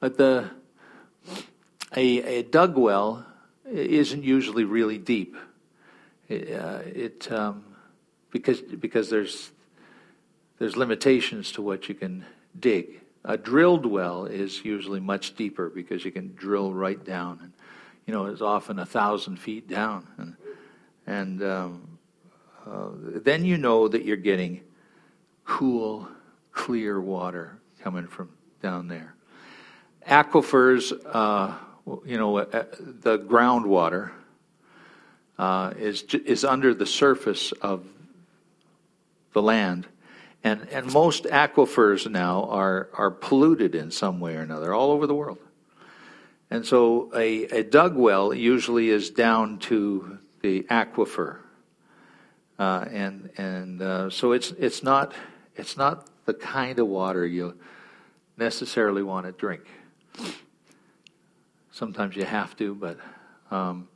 But 0.00 0.16
the 0.16 0.50
a, 1.94 2.38
a 2.38 2.42
dug 2.42 2.76
well 2.76 3.26
isn't 3.70 4.22
usually 4.22 4.64
really 4.64 4.98
deep. 4.98 5.36
It, 6.28 6.52
uh, 6.52 6.80
it 6.84 7.30
um, 7.32 7.64
because 8.30 8.60
because 8.60 9.10
there's 9.10 9.50
there's 10.58 10.76
limitations 10.76 11.52
to 11.52 11.62
what 11.62 11.88
you 11.88 11.94
can 11.94 12.24
dig. 12.58 13.00
A 13.24 13.36
drilled 13.36 13.86
well 13.86 14.24
is 14.26 14.64
usually 14.64 15.00
much 15.00 15.34
deeper 15.34 15.68
because 15.68 16.04
you 16.04 16.12
can 16.12 16.34
drill 16.34 16.72
right 16.72 17.02
down, 17.04 17.40
and 17.42 17.52
you 18.06 18.14
know 18.14 18.26
it's 18.26 18.40
often 18.40 18.78
a 18.78 18.86
thousand 18.86 19.38
feet 19.38 19.68
down, 19.68 20.06
and 20.16 20.36
and 21.06 21.42
um, 21.42 21.95
uh, 22.66 22.88
then 22.94 23.44
you 23.44 23.56
know 23.56 23.88
that 23.88 24.04
you're 24.04 24.16
getting 24.16 24.60
cool, 25.44 26.08
clear 26.52 27.00
water 27.00 27.58
coming 27.80 28.06
from 28.06 28.30
down 28.62 28.88
there. 28.88 29.14
Aquifers, 30.06 30.92
uh, 31.06 31.54
you 32.04 32.18
know, 32.18 32.38
uh, 32.38 32.64
the 32.78 33.18
groundwater 33.18 34.10
uh, 35.38 35.72
is 35.78 36.02
is 36.02 36.44
under 36.44 36.74
the 36.74 36.86
surface 36.86 37.52
of 37.52 37.84
the 39.32 39.42
land 39.42 39.86
and, 40.46 40.68
and 40.70 40.92
most 40.92 41.24
aquifers 41.24 42.08
now 42.08 42.44
are, 42.44 42.88
are 42.94 43.10
polluted 43.10 43.74
in 43.74 43.90
some 43.90 44.20
way 44.20 44.36
or 44.36 44.42
another 44.42 44.72
all 44.72 44.92
over 44.92 45.08
the 45.08 45.14
world. 45.14 45.38
And 46.52 46.64
so 46.64 47.10
a, 47.16 47.46
a 47.46 47.64
dug 47.64 47.96
well 47.96 48.32
usually 48.32 48.90
is 48.90 49.10
down 49.10 49.58
to 49.70 50.18
the 50.42 50.62
aquifer. 50.70 51.38
Uh, 52.58 52.86
and 52.90 53.30
and 53.36 53.82
uh, 53.82 54.10
so 54.10 54.32
it's, 54.32 54.52
it's, 54.52 54.82
not, 54.82 55.14
it's 55.56 55.76
not 55.76 56.08
the 56.24 56.34
kind 56.34 56.78
of 56.78 56.86
water 56.86 57.26
you 57.26 57.54
necessarily 58.36 59.02
want 59.02 59.26
to 59.26 59.32
drink. 59.32 59.62
Sometimes 61.70 62.16
you 62.16 62.24
have 62.24 62.56
to, 62.56 62.74
but 62.74 62.98
um, 63.50 63.88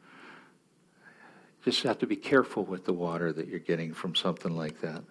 just 1.64 1.82
have 1.82 1.98
to 1.98 2.06
be 2.06 2.16
careful 2.16 2.64
with 2.64 2.84
the 2.84 2.92
water 2.92 3.32
that 3.32 3.48
you're 3.48 3.58
getting 3.58 3.92
from 3.92 4.14
something 4.14 4.54
like 4.54 4.80
that. 4.80 5.02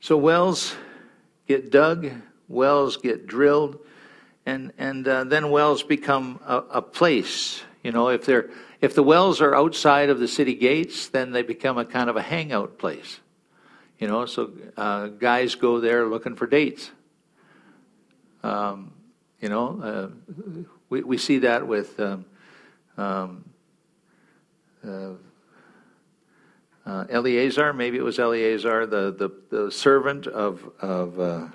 So 0.00 0.16
wells 0.16 0.74
get 1.46 1.70
dug, 1.70 2.10
wells 2.48 2.96
get 2.96 3.26
drilled, 3.26 3.78
and 4.46 4.72
and 4.78 5.06
uh, 5.06 5.24
then 5.24 5.50
wells 5.50 5.82
become 5.82 6.40
a, 6.46 6.56
a, 6.56 6.82
place. 6.82 7.62
You 7.82 7.92
know, 7.92 8.08
if 8.08 8.24
they're 8.24 8.48
if 8.80 8.94
the 8.94 9.02
wells 9.02 9.40
are 9.40 9.54
outside 9.54 10.08
of 10.08 10.18
the 10.18 10.28
city 10.28 10.54
gates, 10.54 11.08
then 11.08 11.32
they 11.32 11.42
become 11.42 11.78
a 11.78 11.84
kind 11.84 12.08
of 12.08 12.16
a 12.16 12.22
hangout 12.22 12.78
place. 12.78 13.20
You 13.98 14.06
know, 14.06 14.26
so 14.26 14.52
uh, 14.76 15.08
guys 15.08 15.56
go 15.56 15.80
there 15.80 16.06
looking 16.06 16.36
for 16.36 16.46
dates. 16.46 16.90
Um, 18.42 18.92
you 19.40 19.48
know, 19.48 19.80
uh, 19.82 20.08
we 20.88 21.02
we 21.02 21.18
see 21.18 21.40
that 21.40 21.66
with. 21.66 21.98
Um, 21.98 22.24
um, 22.96 23.44
uh, 24.86 25.10
uh, 26.88 27.04
Eleazar, 27.10 27.72
maybe 27.74 27.98
it 27.98 28.02
was 28.02 28.18
Eleazar, 28.18 28.86
the, 28.86 29.12
the, 29.12 29.30
the 29.50 29.70
servant 29.70 30.26
of, 30.26 30.68
of 30.80 31.20
uh, 31.20 31.48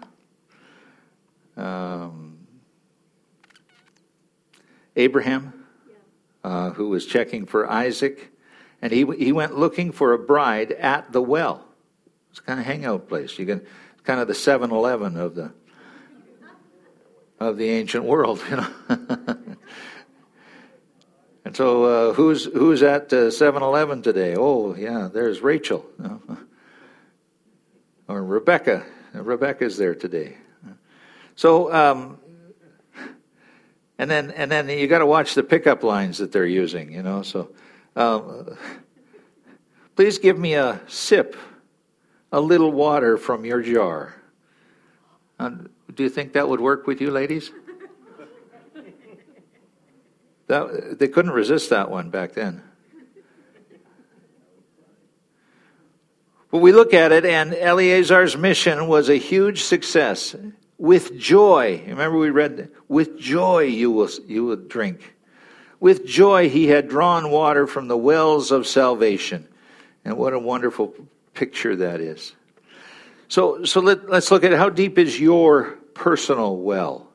um, 1.60 2.38
Abraham, 4.96 5.63
uh, 6.44 6.72
who 6.72 6.90
was 6.90 7.06
checking 7.06 7.46
for 7.46 7.70
Isaac. 7.70 8.32
And 8.82 8.92
he, 8.92 9.06
he 9.18 9.32
went 9.32 9.58
looking 9.58 9.92
for 9.92 10.14
a 10.14 10.20
bride 10.20 10.72
at 10.72 11.12
the 11.12 11.22
well. 11.22 11.66
It's 12.32 12.40
kind 12.40 12.60
of 12.60 12.66
hangout 12.66 13.08
place. 13.08 13.38
You 13.40 13.46
can, 13.46 13.66
kind 14.04 14.20
of 14.20 14.28
the 14.28 14.34
7 14.34 14.72
Eleven 14.72 15.18
of 15.18 15.36
the, 15.36 15.54
of 17.40 17.58
the 17.58 17.70
ancient 17.70 18.04
world, 18.04 18.42
you 18.50 18.58
know. 18.58 19.38
And 21.46 21.56
so, 21.56 21.84
uh, 21.84 22.14
who's 22.14 22.46
who's 22.46 22.84
at 22.84 23.10
7-Eleven 23.10 24.00
uh, 24.00 24.02
today? 24.02 24.36
Oh, 24.36 24.76
yeah, 24.76 25.10
there's 25.12 25.42
Rachel, 25.42 25.86
or 28.08 28.24
Rebecca. 28.24 28.86
Rebecca's 29.14 29.78
there 29.78 29.94
today. 29.94 30.38
So, 31.36 31.74
um, 31.74 32.20
and 34.04 34.12
then 34.12 34.32
and 34.32 34.52
then 34.52 34.68
you 34.68 34.88
got 34.88 35.00
to 35.00 35.06
watch 35.06 35.34
the 35.34 35.44
pickup 35.44 35.82
lines 35.82 36.18
that 36.18 36.34
they're 36.34 36.46
using, 36.46 36.92
you 36.92 37.02
know. 37.02 37.22
So, 37.22 37.52
um, 37.96 38.58
please 39.96 40.18
give 40.18 40.38
me 40.38 40.56
a 40.56 40.82
sip, 40.88 41.38
a 42.30 42.42
little 42.42 42.74
water 42.74 43.18
from 43.18 43.46
your 43.46 43.62
jar. 43.62 44.14
Uh, 45.40 45.52
do 45.96 46.04
you 46.04 46.10
think 46.10 46.34
that 46.34 46.50
would 46.50 46.60
work 46.60 46.86
with 46.86 47.00
you, 47.02 47.12
ladies? 47.12 47.52
That, 50.48 51.00
they 51.00 51.08
couldn't 51.08 51.32
resist 51.32 51.70
that 51.70 51.90
one 51.90 52.10
back 52.10 52.34
then. 52.34 52.62
But 56.52 56.58
we 56.58 56.74
look 56.74 56.94
at 56.94 57.14
it, 57.14 57.26
and 57.26 57.56
Eleazar's 57.56 58.36
mission 58.36 58.88
was 58.88 59.08
a 59.08 59.16
huge 59.16 59.64
success. 59.64 60.36
With 60.84 61.18
joy, 61.18 61.82
remember 61.88 62.18
we 62.18 62.30
read, 62.30 62.70
with 62.90 63.18
joy 63.18 63.62
you 63.62 63.90
will, 63.90 64.10
you 64.28 64.44
will 64.44 64.58
drink. 64.58 65.16
With 65.80 66.06
joy 66.06 66.50
he 66.50 66.68
had 66.68 66.90
drawn 66.90 67.32
water 67.32 67.68
from 67.68 67.88
the 67.88 67.96
wells 67.96 68.52
of 68.52 68.68
salvation. 68.68 69.48
And 70.04 70.18
what 70.18 70.34
a 70.34 70.40
wonderful 70.40 70.94
picture 71.36 71.78
that 71.78 72.02
is. 72.02 72.36
So, 73.30 73.64
so 73.64 73.80
let, 73.80 74.10
us 74.10 74.30
look 74.30 74.44
at 74.44 74.52
how 74.52 74.68
deep 74.68 74.98
is 74.98 75.18
your 75.18 75.78
personal 75.94 76.58
well. 76.58 77.08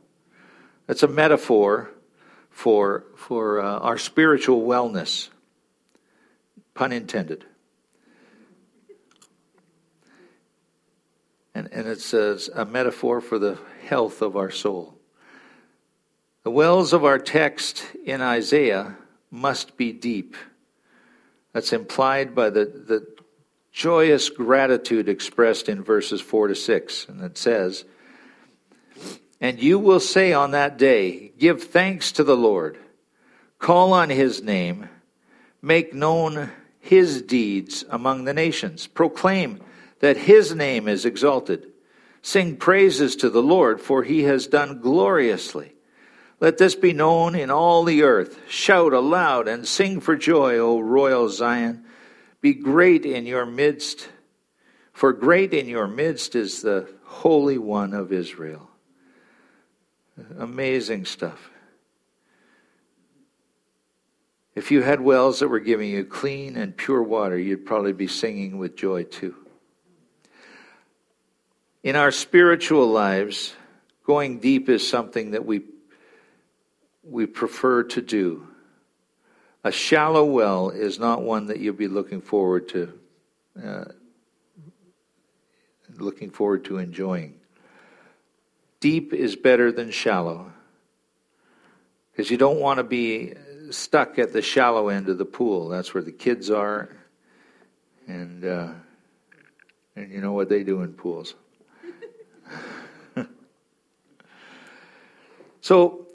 That's 0.87 1.03
a 1.03 1.07
metaphor 1.07 1.91
for, 2.49 3.05
for 3.17 3.61
uh, 3.61 3.81
our 3.81 3.99
spiritual 3.99 4.63
wellness, 4.63 5.29
pun 6.73 6.93
intended. 6.93 7.45
And, 11.59 11.69
and 11.73 11.89
it's 11.89 12.15
a, 12.15 12.39
a 12.55 12.65
metaphor 12.65 13.21
for 13.21 13.37
the 13.37 13.59
health 13.85 14.23
of 14.23 14.37
our 14.37 14.53
soul. 14.53 14.95
The 16.45 16.53
wells 16.53 16.93
of 16.93 17.05
our 17.05 17.19
text 17.19 17.85
in 18.05 18.21
Isaiah 18.21 18.97
must 19.33 19.77
be 19.77 19.93
deep. 19.93 20.37
That's 21.53 21.73
implied 21.73 22.33
by 22.33 22.51
the, 22.51 22.65
the 22.65 23.07
joyous 23.73 24.31
gratitude 24.31 25.09
expressed 25.09 25.69
in 25.69 25.83
verses 25.83 26.21
4 26.21 26.47
to 26.47 26.55
6. 26.55 27.09
And 27.09 27.25
it 27.25 27.37
says, 27.37 27.85
And 29.41 29.61
you 29.61 29.81
will 29.81 29.99
say 29.99 30.33
on 30.33 30.53
that 30.53 30.79
day, 30.79 31.33
Give 31.39 31.61
thanks 31.61 32.13
to 32.13 32.23
the 32.23 32.37
Lord, 32.37 32.79
call 33.59 33.93
on 33.95 34.11
his 34.11 34.45
name, 34.45 34.89
make 35.61 35.93
known 35.93 36.53
his 36.79 37.21
deeds 37.21 37.85
among 37.91 38.27
the 38.27 38.35
nations, 38.35 38.87
proclaim 38.87 39.59
that 40.01 40.17
his 40.17 40.55
name 40.55 40.89
is 40.89 41.05
exalted. 41.05 41.73
Sing 42.23 42.57
praises 42.57 43.17
to 43.17 43.31
the 43.31 43.43
Lord, 43.43 43.81
for 43.81 44.03
he 44.03 44.25
has 44.25 44.47
done 44.47 44.81
gloriously. 44.81 45.75
Let 46.41 46.59
this 46.59 46.75
be 46.75 46.93
known 46.93 47.35
in 47.35 47.51
all 47.51 47.85
the 47.85 48.03
earth. 48.03 48.39
Shout 48.49 48.93
aloud 48.93 49.49
and 49.49 49.67
sing 49.67 50.01
for 50.01 50.17
joy, 50.17 50.59
O 50.59 50.79
royal 50.79 51.29
Zion. 51.29 51.85
Be 52.41 52.55
great 52.55 53.05
in 53.05 53.27
your 53.27 53.47
midst, 53.47 54.09
for 54.93 55.13
great 55.13 55.53
in 55.53 55.67
your 55.67 55.89
midst 55.89 56.37
is 56.37 56.63
the 56.63 56.89
Holy 57.05 57.59
One 57.59 57.95
of 57.95 58.13
Israel. 58.13 58.71
Amazing 60.39 61.05
stuff. 61.05 61.51
If 64.55 64.71
you 64.71 64.83
had 64.83 65.01
wells 65.01 65.41
that 65.41 65.49
were 65.49 65.61
giving 65.61 65.91
you 65.91 66.05
clean 66.05 66.57
and 66.57 66.77
pure 66.77 67.03
water, 67.03 67.39
you'd 67.39 67.67
probably 67.67 67.93
be 67.93 68.09
singing 68.09 68.59
with 68.59 68.77
joy 68.77 69.05
too. 69.05 69.35
In 71.83 71.95
our 71.95 72.11
spiritual 72.11 72.89
lives, 72.89 73.55
going 74.05 74.41
deep 74.41 74.69
is 74.69 74.89
something 74.89 75.31
that 75.31 75.45
we, 75.45 75.63
we 77.05 77.27
prefer 77.27 77.85
to 77.85 78.03
do. 78.03 78.47
A 79.63 79.71
shallow 79.71 80.25
well 80.25 80.71
is 80.71 80.99
not 80.99 81.23
one 81.23 81.47
that 81.47 81.61
you'll 81.61 81.75
be 81.75 81.89
looking 81.89 82.21
forward 82.21 82.69
to 82.71 82.99
uh, 83.63 83.85
looking 85.99 86.31
forward 86.31 86.65
to 86.67 86.79
enjoying. 86.79 87.35
Deep 88.81 89.13
is 89.13 89.35
better 89.35 89.73
than 89.73 89.91
shallow 89.91 90.53
because 92.13 92.31
you 92.31 92.37
don't 92.37 92.61
want 92.61 92.79
to 92.79 92.85
be 92.85 93.35
stuck 93.71 94.19
at 94.19 94.33
the 94.33 94.43
shallow 94.43 94.89
end 94.89 95.09
of 95.09 95.19
the 95.19 95.25
pool. 95.25 95.69
That's 95.69 95.93
where 95.93 96.03
the 96.03 96.13
kids 96.13 96.51
are, 96.51 96.89
and 98.07 98.45
uh, 98.45 98.69
and 99.97 100.13
you 100.13 100.21
know 100.21 100.33
what 100.33 100.49
they 100.49 100.63
do 100.63 100.83
in 100.83 100.93
pools. 100.93 101.35
So, 105.69 106.07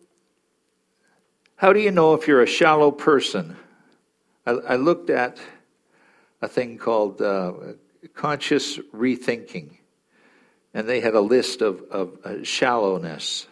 how 1.57 1.73
do 1.73 1.79
you 1.79 1.91
know 1.91 2.15
if 2.15 2.27
you're 2.27 2.41
a 2.41 2.47
shallow 2.47 2.89
person? 2.89 3.55
I, 4.47 4.51
I 4.53 4.75
looked 4.77 5.11
at 5.11 5.37
a 6.41 6.47
thing 6.47 6.79
called 6.79 7.21
uh, 7.21 7.53
conscious 8.15 8.79
rethinking, 8.79 9.77
and 10.73 10.89
they 10.89 11.01
had 11.01 11.13
a 11.13 11.21
list 11.21 11.61
of, 11.61 11.83
of 11.91 12.17
uh, 12.25 12.43
shallowness, 12.43 13.45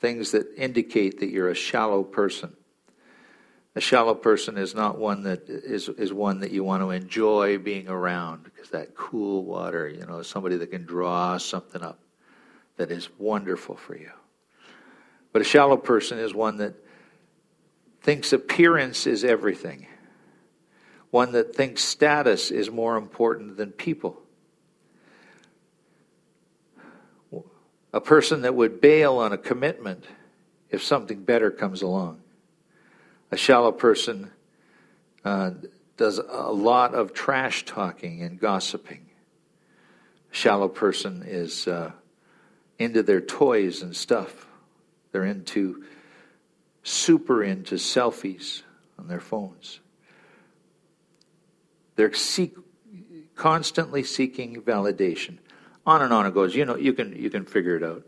things 0.00 0.30
that 0.30 0.46
indicate 0.56 1.20
that 1.20 1.28
you're 1.28 1.50
a 1.50 1.54
shallow 1.54 2.04
person. 2.04 2.56
A 3.76 3.82
shallow 3.82 4.14
person 4.14 4.56
is 4.56 4.74
not 4.74 4.96
one 4.96 5.24
that 5.24 5.50
is 5.50 5.90
is 5.90 6.10
one 6.10 6.40
that 6.40 6.52
you 6.52 6.64
want 6.64 6.82
to 6.82 6.88
enjoy 6.88 7.58
being 7.58 7.90
around 7.90 8.44
because 8.44 8.70
that 8.70 8.94
cool 8.94 9.44
water, 9.44 9.90
you 9.90 10.06
know, 10.06 10.22
somebody 10.22 10.56
that 10.56 10.70
can 10.70 10.86
draw 10.86 11.36
something 11.36 11.82
up 11.82 11.98
that 12.78 12.90
is 12.90 13.10
wonderful 13.18 13.76
for 13.76 13.94
you. 13.94 14.12
But 15.32 15.42
a 15.42 15.44
shallow 15.44 15.76
person 15.76 16.18
is 16.18 16.34
one 16.34 16.58
that 16.58 16.74
thinks 18.00 18.32
appearance 18.32 19.06
is 19.06 19.24
everything. 19.24 19.86
One 21.10 21.32
that 21.32 21.54
thinks 21.54 21.82
status 21.82 22.50
is 22.50 22.70
more 22.70 22.96
important 22.96 23.56
than 23.56 23.72
people. 23.72 24.20
A 27.92 28.00
person 28.00 28.42
that 28.42 28.54
would 28.54 28.80
bail 28.80 29.16
on 29.16 29.32
a 29.32 29.38
commitment 29.38 30.04
if 30.70 30.82
something 30.82 31.22
better 31.24 31.50
comes 31.50 31.80
along. 31.80 32.20
A 33.30 33.36
shallow 33.36 33.72
person 33.72 34.30
uh, 35.24 35.52
does 35.96 36.18
a 36.18 36.52
lot 36.52 36.94
of 36.94 37.12
trash 37.12 37.64
talking 37.64 38.22
and 38.22 38.38
gossiping. 38.38 39.06
A 40.32 40.34
shallow 40.34 40.68
person 40.68 41.22
is 41.26 41.66
uh, 41.66 41.92
into 42.78 43.02
their 43.02 43.20
toys 43.20 43.82
and 43.82 43.96
stuff. 43.96 44.47
They're 45.18 45.26
into, 45.26 45.82
super 46.84 47.42
into 47.42 47.74
selfies 47.74 48.62
on 49.00 49.08
their 49.08 49.18
phones. 49.18 49.80
They're 51.96 52.14
seek, 52.14 52.54
constantly 53.34 54.04
seeking 54.04 54.62
validation. 54.62 55.38
On 55.84 56.02
and 56.02 56.12
on 56.12 56.26
it 56.26 56.34
goes. 56.34 56.54
You 56.54 56.66
know, 56.66 56.76
you 56.76 56.92
can 56.92 57.16
you 57.16 57.30
can 57.30 57.46
figure 57.46 57.74
it 57.74 57.82
out, 57.82 58.06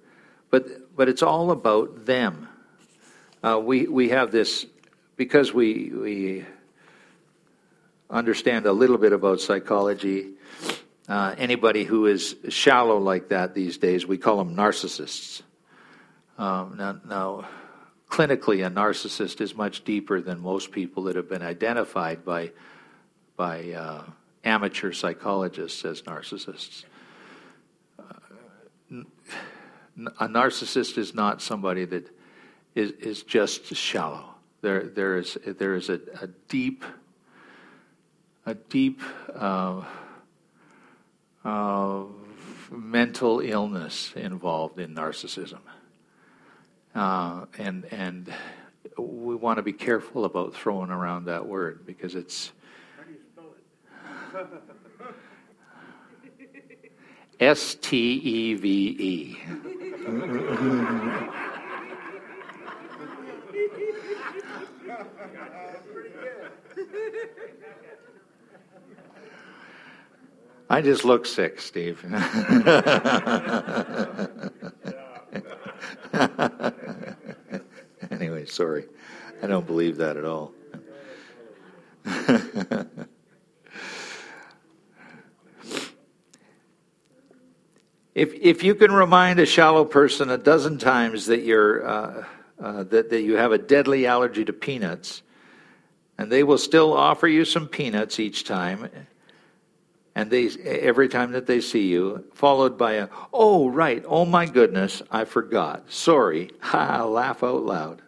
but 0.51 0.95
but 0.95 1.09
it's 1.09 1.25
all 1.25 1.51
about 1.51 2.07
them. 2.07 2.47
Uh, 3.43 3.61
we 3.61 3.89
we 3.89 4.11
have 4.11 4.31
this 4.31 4.65
because 5.17 5.53
we, 5.53 5.91
we 5.93 6.45
understand 8.09 8.67
a 8.67 8.73
little 8.73 8.99
bit 8.99 9.13
about 9.13 9.41
psychology, 9.41 10.29
uh, 11.09 11.35
anybody 11.37 11.83
who 11.83 12.07
is 12.07 12.37
shallow 12.51 12.99
like 12.99 13.31
that 13.31 13.53
these 13.53 13.79
days, 13.79 14.07
we 14.07 14.17
call 14.17 14.37
them 14.37 14.55
narcissists. 14.55 15.43
Um, 16.41 16.77
now, 16.79 16.99
now, 17.07 17.49
clinically, 18.09 18.67
a 18.67 18.71
narcissist 18.71 19.43
is 19.43 19.55
much 19.55 19.85
deeper 19.85 20.23
than 20.23 20.41
most 20.41 20.73
people 20.73 21.03
that 21.03 21.17
have 21.17 21.29
been 21.29 21.43
identified 21.43 22.25
by, 22.25 22.53
by 23.37 23.73
uh, 23.73 24.05
amateur 24.43 24.91
psychologists 24.93 25.85
as 25.85 26.01
narcissists. 26.01 26.85
Uh, 27.99 29.03
a 30.19 30.29
narcissist 30.29 30.97
is 30.97 31.15
not 31.15 31.43
somebody 31.43 31.85
that 31.85 32.09
is, 32.75 32.93
is 32.93 33.23
just 33.23 33.67
shallow. 33.75 34.25
There, 34.63 34.85
there 34.85 35.19
is, 35.19 35.37
there 35.45 35.75
is 35.75 35.91
a, 35.91 36.01
a 36.23 36.29
deep, 36.49 36.87
a 38.47 38.55
deep 38.55 39.03
uh, 39.35 39.85
uh, 41.45 42.03
mental 42.71 43.41
illness 43.41 44.15
involved 44.17 44.79
in 44.81 44.95
narcissism, 44.95 45.61
uh, 46.95 47.47
and 47.59 47.85
and 47.93 48.33
we 48.99 49.35
want 49.35 49.59
to 49.59 49.63
be 49.63 49.73
careful 49.73 50.25
about 50.25 50.55
throwing 50.55 50.91
around 50.91 51.27
that 51.27 51.47
word 51.47 51.87
because 51.87 52.15
it's. 52.15 52.53
S 57.41 57.75
T 57.75 57.97
E 57.97 58.55
V 58.55 58.97
E. 58.99 59.37
I 70.69 70.83
just 70.83 71.05
look 71.05 71.27
sick, 71.27 71.61
Steve. 71.61 72.05
anyway, 78.11 78.47
sorry. 78.47 78.87
I 79.43 79.47
don't 79.47 79.67
believe 79.67 79.97
that 79.99 80.17
at 80.17 80.25
all. 80.25 80.53
if, 88.15 88.35
if 88.35 88.63
you 88.65 88.75
can 88.75 88.93
remind 88.93 89.39
a 89.39 89.47
shallow 89.47 89.85
person 89.85 90.31
a 90.31 90.39
dozen 90.39 90.79
times 90.79 91.27
that, 91.27 91.43
you're, 91.43 91.87
uh, 91.87 92.25
uh, 92.59 92.83
that, 92.85 93.11
that 93.11 93.23
you 93.23 93.37
have 93.37 93.53
a 93.53 93.59
deadly 93.59 94.07
allergy 94.07 94.45
to 94.45 94.53
peanuts, 94.53 95.23
and 96.19 96.31
they 96.31 96.43
will 96.43 96.59
still 96.59 96.93
offer 96.93 97.27
you 97.29 97.45
some 97.45 97.69
peanuts 97.69 98.21
each 98.21 98.45
time, 98.45 98.91
and 100.15 100.31
they 100.31 100.49
every 100.65 101.09
time 101.09 101.33
that 101.33 101.47
they 101.47 101.61
see 101.61 101.87
you, 101.87 102.25
followed 102.35 102.77
by 102.77 102.95
a 102.95 103.09
"Oh 103.33 103.69
right, 103.69 104.05
oh 104.07 104.25
my 104.25 104.47
goodness, 104.47 105.03
I 105.11 105.25
forgot, 105.25 105.91
sorry," 105.93 106.51
ha, 106.61 107.05
laugh 107.05 107.43
out 107.43 107.63
loud, 107.63 108.03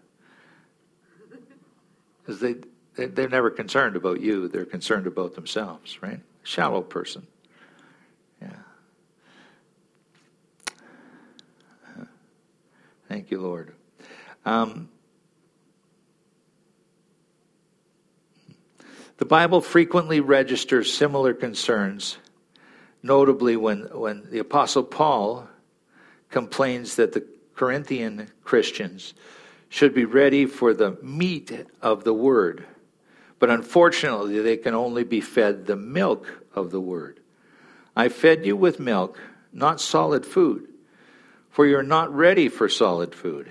because 2.20 2.40
they 2.40 2.56
they're 2.94 3.28
never 3.28 3.50
concerned 3.50 3.96
about 3.96 4.20
you; 4.20 4.48
they're 4.48 4.64
concerned 4.64 5.06
about 5.06 5.34
themselves, 5.34 6.02
right? 6.02 6.20
Shallow 6.42 6.82
person. 6.82 7.26
Yeah. 8.40 8.48
Thank 13.08 13.30
you, 13.30 13.40
Lord. 13.40 13.74
Um, 14.44 14.88
The 19.18 19.24
Bible 19.24 19.60
frequently 19.60 20.20
registers 20.20 20.92
similar 20.92 21.34
concerns, 21.34 22.18
notably 23.02 23.56
when, 23.56 23.82
when 23.92 24.30
the 24.30 24.38
Apostle 24.38 24.82
Paul 24.84 25.48
complains 26.30 26.96
that 26.96 27.12
the 27.12 27.26
Corinthian 27.54 28.28
Christians 28.42 29.14
should 29.68 29.94
be 29.94 30.04
ready 30.04 30.46
for 30.46 30.74
the 30.74 30.98
meat 31.02 31.66
of 31.80 32.04
the 32.04 32.14
word. 32.14 32.66
But 33.38 33.50
unfortunately, 33.50 34.40
they 34.40 34.56
can 34.56 34.74
only 34.74 35.04
be 35.04 35.20
fed 35.20 35.66
the 35.66 35.76
milk 35.76 36.44
of 36.54 36.70
the 36.70 36.80
word. 36.80 37.20
I 37.94 38.08
fed 38.08 38.46
you 38.46 38.56
with 38.56 38.80
milk, 38.80 39.20
not 39.52 39.80
solid 39.80 40.24
food, 40.24 40.68
for 41.50 41.66
you're 41.66 41.82
not 41.82 42.14
ready 42.14 42.48
for 42.48 42.68
solid 42.68 43.14
food. 43.14 43.50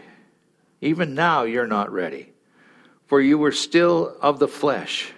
Even 0.82 1.14
now, 1.14 1.44
you're 1.44 1.68
not 1.68 1.92
ready, 1.92 2.34
for 3.06 3.22
you 3.22 3.38
were 3.38 3.52
still 3.52 4.18
of 4.22 4.40
the 4.40 4.48
flesh. 4.48 5.14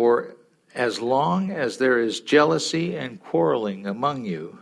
For 0.00 0.34
as 0.74 0.98
long 0.98 1.50
as 1.50 1.76
there 1.76 1.98
is 1.98 2.20
jealousy 2.20 2.96
and 2.96 3.20
quarreling 3.20 3.86
among 3.86 4.24
you, 4.24 4.58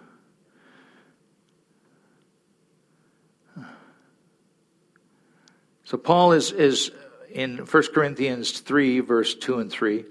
So 5.84 5.96
Paul 5.96 6.32
is, 6.32 6.50
is 6.50 6.90
in 7.30 7.58
1 7.58 7.82
Corinthians 7.94 8.58
3, 8.58 8.98
verse 8.98 9.36
2 9.36 9.60
and 9.60 9.70
3, 9.70 10.04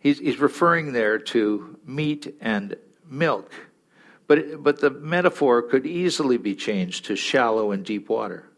he's, 0.00 0.18
he's 0.18 0.38
referring 0.38 0.92
there 0.92 1.18
to 1.18 1.78
meat 1.86 2.36
and 2.42 2.76
milk. 3.08 3.50
But, 4.26 4.62
but 4.62 4.82
the 4.82 4.90
metaphor 4.90 5.62
could 5.62 5.86
easily 5.86 6.36
be 6.36 6.54
changed 6.54 7.06
to 7.06 7.16
shallow 7.16 7.72
and 7.72 7.86
deep 7.86 8.10
water. 8.10 8.50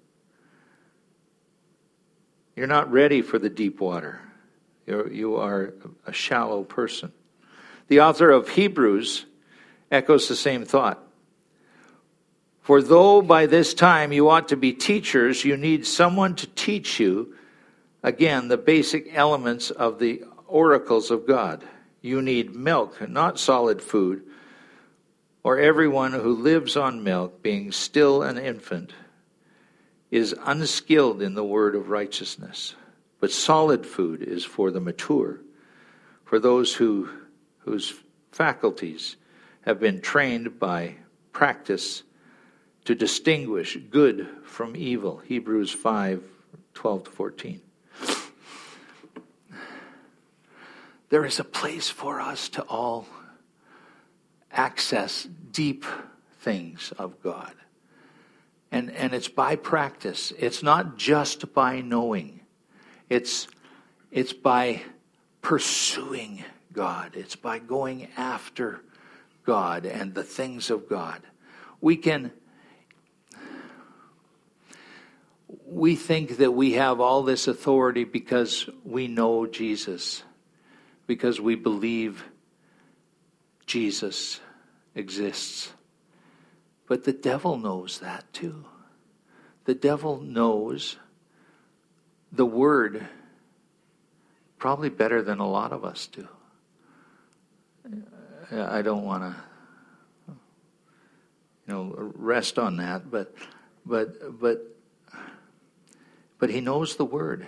You're 2.56 2.66
not 2.66 2.90
ready 2.90 3.22
for 3.22 3.38
the 3.38 3.48
deep 3.48 3.80
water. 3.80 4.20
You're, 4.86 5.12
you 5.12 5.36
are 5.36 5.74
a 6.06 6.12
shallow 6.12 6.62
person. 6.62 7.12
The 7.88 8.00
author 8.00 8.30
of 8.30 8.48
Hebrews 8.48 9.26
echoes 9.90 10.28
the 10.28 10.36
same 10.36 10.64
thought. 10.64 11.02
For 12.60 12.82
though 12.82 13.22
by 13.22 13.46
this 13.46 13.74
time 13.74 14.12
you 14.12 14.28
ought 14.28 14.48
to 14.48 14.56
be 14.56 14.72
teachers, 14.72 15.44
you 15.44 15.56
need 15.56 15.86
someone 15.86 16.34
to 16.36 16.46
teach 16.48 16.98
you, 16.98 17.34
again, 18.02 18.48
the 18.48 18.56
basic 18.56 19.14
elements 19.16 19.70
of 19.70 19.98
the 19.98 20.24
oracles 20.48 21.10
of 21.10 21.26
God. 21.26 21.64
You 22.00 22.22
need 22.22 22.54
milk, 22.54 23.08
not 23.08 23.38
solid 23.38 23.82
food, 23.82 24.24
or 25.44 25.58
everyone 25.58 26.12
who 26.12 26.34
lives 26.34 26.76
on 26.76 27.04
milk, 27.04 27.40
being 27.40 27.70
still 27.70 28.22
an 28.22 28.36
infant, 28.36 28.92
is 30.10 30.34
unskilled 30.44 31.22
in 31.22 31.34
the 31.34 31.44
word 31.44 31.76
of 31.76 31.88
righteousness. 31.88 32.74
But 33.26 33.32
solid 33.32 33.84
food 33.84 34.22
is 34.22 34.44
for 34.44 34.70
the 34.70 34.78
mature, 34.78 35.40
for 36.24 36.38
those 36.38 36.72
who, 36.72 37.08
whose 37.58 37.92
faculties 38.30 39.16
have 39.62 39.80
been 39.80 40.00
trained 40.00 40.60
by 40.60 40.94
practice 41.32 42.04
to 42.84 42.94
distinguish 42.94 43.76
good 43.90 44.28
from 44.44 44.76
evil. 44.76 45.18
Hebrews 45.24 45.72
5 45.72 46.22
12 46.74 47.02
to 47.02 47.10
14. 47.10 47.60
There 51.08 51.24
is 51.24 51.40
a 51.40 51.44
place 51.44 51.90
for 51.90 52.20
us 52.20 52.48
to 52.50 52.62
all 52.62 53.08
access 54.52 55.24
deep 55.50 55.84
things 56.38 56.92
of 56.96 57.20
God. 57.24 57.54
And, 58.70 58.88
and 58.92 59.12
it's 59.12 59.26
by 59.26 59.56
practice, 59.56 60.32
it's 60.38 60.62
not 60.62 60.96
just 60.96 61.52
by 61.52 61.80
knowing. 61.80 62.35
It's, 63.08 63.48
it's 64.10 64.32
by 64.32 64.82
pursuing 65.42 66.44
God, 66.72 67.12
it's 67.14 67.36
by 67.36 67.58
going 67.58 68.08
after 68.16 68.80
God 69.44 69.86
and 69.86 70.14
the 70.14 70.24
things 70.24 70.70
of 70.70 70.88
God. 70.88 71.22
We 71.80 71.96
can. 71.96 72.32
We 75.64 75.94
think 75.94 76.38
that 76.38 76.52
we 76.52 76.72
have 76.72 77.00
all 77.00 77.22
this 77.22 77.46
authority 77.46 78.04
because 78.04 78.68
we 78.84 79.06
know 79.06 79.46
Jesus, 79.46 80.24
because 81.06 81.40
we 81.40 81.54
believe 81.54 82.24
Jesus 83.66 84.40
exists. 84.94 85.72
But 86.88 87.04
the 87.04 87.12
devil 87.12 87.56
knows 87.58 88.00
that 88.00 88.32
too. 88.32 88.64
The 89.64 89.74
devil 89.74 90.20
knows 90.20 90.96
the 92.36 92.46
word 92.46 93.06
probably 94.58 94.88
better 94.88 95.22
than 95.22 95.38
a 95.38 95.48
lot 95.48 95.72
of 95.72 95.84
us 95.84 96.06
do. 96.06 96.28
I 98.52 98.82
don't 98.82 99.04
want 99.04 99.22
to 99.22 99.36
you 101.66 101.74
know 101.74 102.12
rest 102.14 102.58
on 102.58 102.76
that 102.76 103.10
but 103.10 103.34
but 103.84 104.40
but 104.40 104.76
but 106.38 106.50
he 106.50 106.60
knows 106.60 106.96
the 106.96 107.04
word 107.04 107.46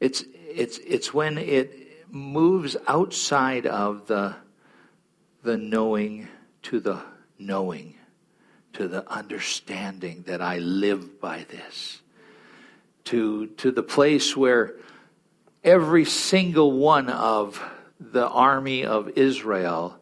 it's 0.00 0.24
it's 0.32 0.78
it's 0.78 1.12
when 1.12 1.38
it 1.38 1.72
moves 2.10 2.76
outside 2.86 3.66
of 3.66 4.06
the 4.06 4.34
the 5.42 5.56
knowing 5.56 6.28
to 6.62 6.80
the 6.80 7.02
knowing 7.38 7.94
to 8.72 8.88
the 8.88 9.08
understanding 9.10 10.24
that 10.26 10.40
I 10.40 10.58
live 10.58 11.20
by 11.20 11.44
this 11.50 12.00
to, 13.06 13.46
to 13.46 13.70
the 13.70 13.82
place 13.82 14.36
where 14.36 14.74
every 15.64 16.04
single 16.04 16.72
one 16.72 17.08
of 17.08 17.62
the 17.98 18.28
army 18.28 18.84
of 18.84 19.10
Israel 19.16 19.98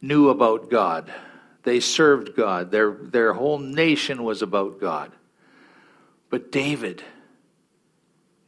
knew 0.00 0.28
about 0.28 0.70
God. 0.70 1.12
They 1.62 1.80
served 1.80 2.36
God. 2.36 2.70
Their, 2.70 2.92
their 2.92 3.32
whole 3.32 3.58
nation 3.58 4.22
was 4.22 4.42
about 4.42 4.80
God. 4.80 5.12
But 6.30 6.52
David 6.52 7.02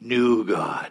knew 0.01 0.45
God. 0.45 0.91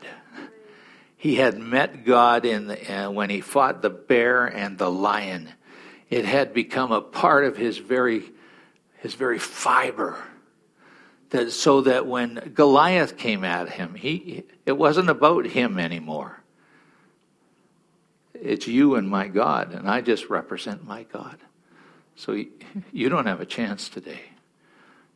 He 1.18 1.36
had 1.36 1.58
met 1.58 2.06
God 2.06 2.46
in 2.46 2.68
the, 2.68 2.94
uh, 2.94 3.10
when 3.12 3.30
he 3.30 3.42
fought 3.42 3.82
the 3.82 3.90
bear 3.90 4.46
and 4.46 4.78
the 4.78 4.92
lion. 4.92 5.50
It 6.10 6.26
had 6.26 6.54
become 6.54 6.92
a 6.92 7.02
part 7.02 7.46
of 7.46 7.58
his 7.58 7.78
very, 7.78 8.24
his 9.00 9.14
very 9.14 9.40
fiber 9.40 10.18
that 11.36 11.52
so 11.52 11.82
that 11.82 12.08
when 12.08 12.52
Goliath 12.54 13.18
came 13.18 13.44
at 13.44 13.70
him, 13.70 13.96
he 13.96 14.44
it 14.66 14.78
wasn't 14.78 15.10
about 15.10 15.46
him 15.46 15.78
anymore. 15.78 16.42
It's 18.34 18.68
you 18.68 18.96
and 18.96 19.10
my 19.10 19.28
God, 19.28 19.74
and 19.74 19.90
I 19.90 20.02
just 20.02 20.30
represent 20.30 20.86
my 20.86 21.04
God. 21.04 21.38
So 22.16 22.44
you 22.92 23.10
don't 23.10 23.26
have 23.26 23.42
a 23.42 23.46
chance 23.46 23.90
today. 23.90 24.22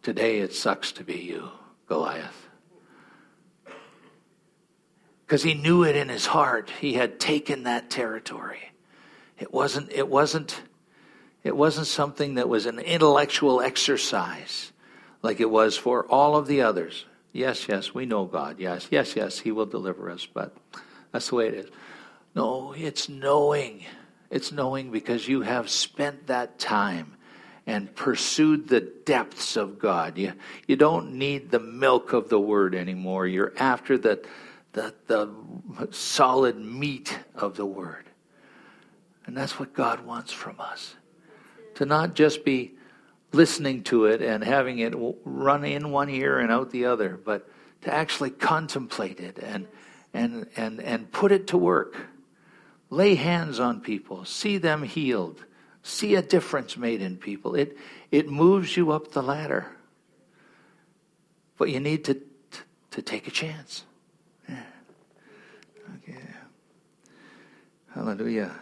Today 0.01 0.39
it 0.39 0.53
sucks 0.53 0.91
to 0.93 1.03
be 1.03 1.17
you, 1.17 1.49
Goliath. 1.87 2.47
Because 5.25 5.43
he 5.43 5.53
knew 5.53 5.83
it 5.83 5.95
in 5.95 6.09
his 6.09 6.25
heart. 6.25 6.71
He 6.81 6.93
had 6.93 7.19
taken 7.19 7.63
that 7.63 7.89
territory. 7.89 8.71
It 9.37 9.53
wasn't, 9.53 9.91
it 9.91 10.07
wasn't, 10.07 10.61
it 11.43 11.55
wasn't 11.55 11.87
something 11.87 12.35
that 12.35 12.49
was 12.49 12.65
an 12.65 12.79
intellectual 12.79 13.61
exercise 13.61 14.71
like 15.21 15.39
it 15.39 15.49
was 15.49 15.77
for 15.77 16.05
all 16.05 16.35
of 16.35 16.47
the 16.47 16.61
others. 16.61 17.05
Yes, 17.31 17.67
yes, 17.67 17.93
we 17.93 18.05
know 18.05 18.25
God. 18.25 18.59
Yes, 18.59 18.87
yes, 18.91 19.15
yes, 19.15 19.39
He 19.39 19.51
will 19.51 19.65
deliver 19.65 20.09
us, 20.09 20.25
but 20.25 20.55
that's 21.11 21.29
the 21.29 21.35
way 21.35 21.47
it 21.47 21.53
is. 21.53 21.69
No, 22.35 22.73
it's 22.73 23.09
knowing. 23.09 23.85
It's 24.29 24.51
knowing 24.51 24.91
because 24.91 25.27
you 25.27 25.41
have 25.41 25.69
spent 25.69 26.27
that 26.27 26.59
time 26.59 27.15
and 27.65 27.93
pursued 27.95 28.67
the 28.67 28.81
depths 28.81 29.55
of 29.55 29.77
God. 29.77 30.17
You, 30.17 30.33
you 30.67 30.75
don't 30.75 31.13
need 31.13 31.51
the 31.51 31.59
milk 31.59 32.13
of 32.13 32.29
the 32.29 32.39
word 32.39 32.73
anymore. 32.73 33.27
You're 33.27 33.53
after 33.57 33.97
the, 33.97 34.25
the, 34.73 34.93
the 35.07 35.29
solid 35.91 36.57
meat 36.57 37.17
of 37.35 37.55
the 37.55 37.65
word. 37.65 38.05
And 39.25 39.37
that's 39.37 39.59
what 39.59 39.73
God 39.73 40.01
wants 40.01 40.33
from 40.33 40.59
us. 40.59 40.95
To 41.75 41.85
not 41.85 42.15
just 42.15 42.43
be 42.43 42.73
listening 43.31 43.83
to 43.83 44.05
it 44.05 44.21
and 44.21 44.43
having 44.43 44.79
it 44.79 44.93
run 45.23 45.63
in 45.63 45.91
one 45.91 46.09
ear 46.09 46.39
and 46.39 46.51
out 46.51 46.71
the 46.71 46.85
other, 46.85 47.19
but 47.23 47.49
to 47.81 47.93
actually 47.93 48.31
contemplate 48.31 49.19
it 49.19 49.39
and, 49.39 49.67
and, 50.13 50.47
and, 50.55 50.81
and 50.81 51.11
put 51.11 51.31
it 51.31 51.47
to 51.47 51.57
work. 51.57 51.95
Lay 52.89 53.15
hands 53.15 53.59
on 53.59 53.81
people, 53.81 54.25
see 54.25 54.57
them 54.57 54.81
healed, 54.81 55.45
see 55.83 56.15
a 56.15 56.21
difference 56.21 56.75
made 56.75 57.01
in 57.01 57.17
people. 57.17 57.55
It, 57.55 57.77
it 58.11 58.27
moves 58.27 58.75
you 58.75 58.91
up 58.91 59.11
the 59.11 59.21
ladder. 59.21 59.67
But 61.57 61.69
you 61.69 61.79
need 61.79 62.05
to, 62.05 62.19
to 62.91 63.01
take 63.01 63.27
a 63.27 63.31
chance. 63.31 63.83
Yeah. 64.47 64.63
Okay. 65.97 66.17
Hallelujah. 67.93 68.55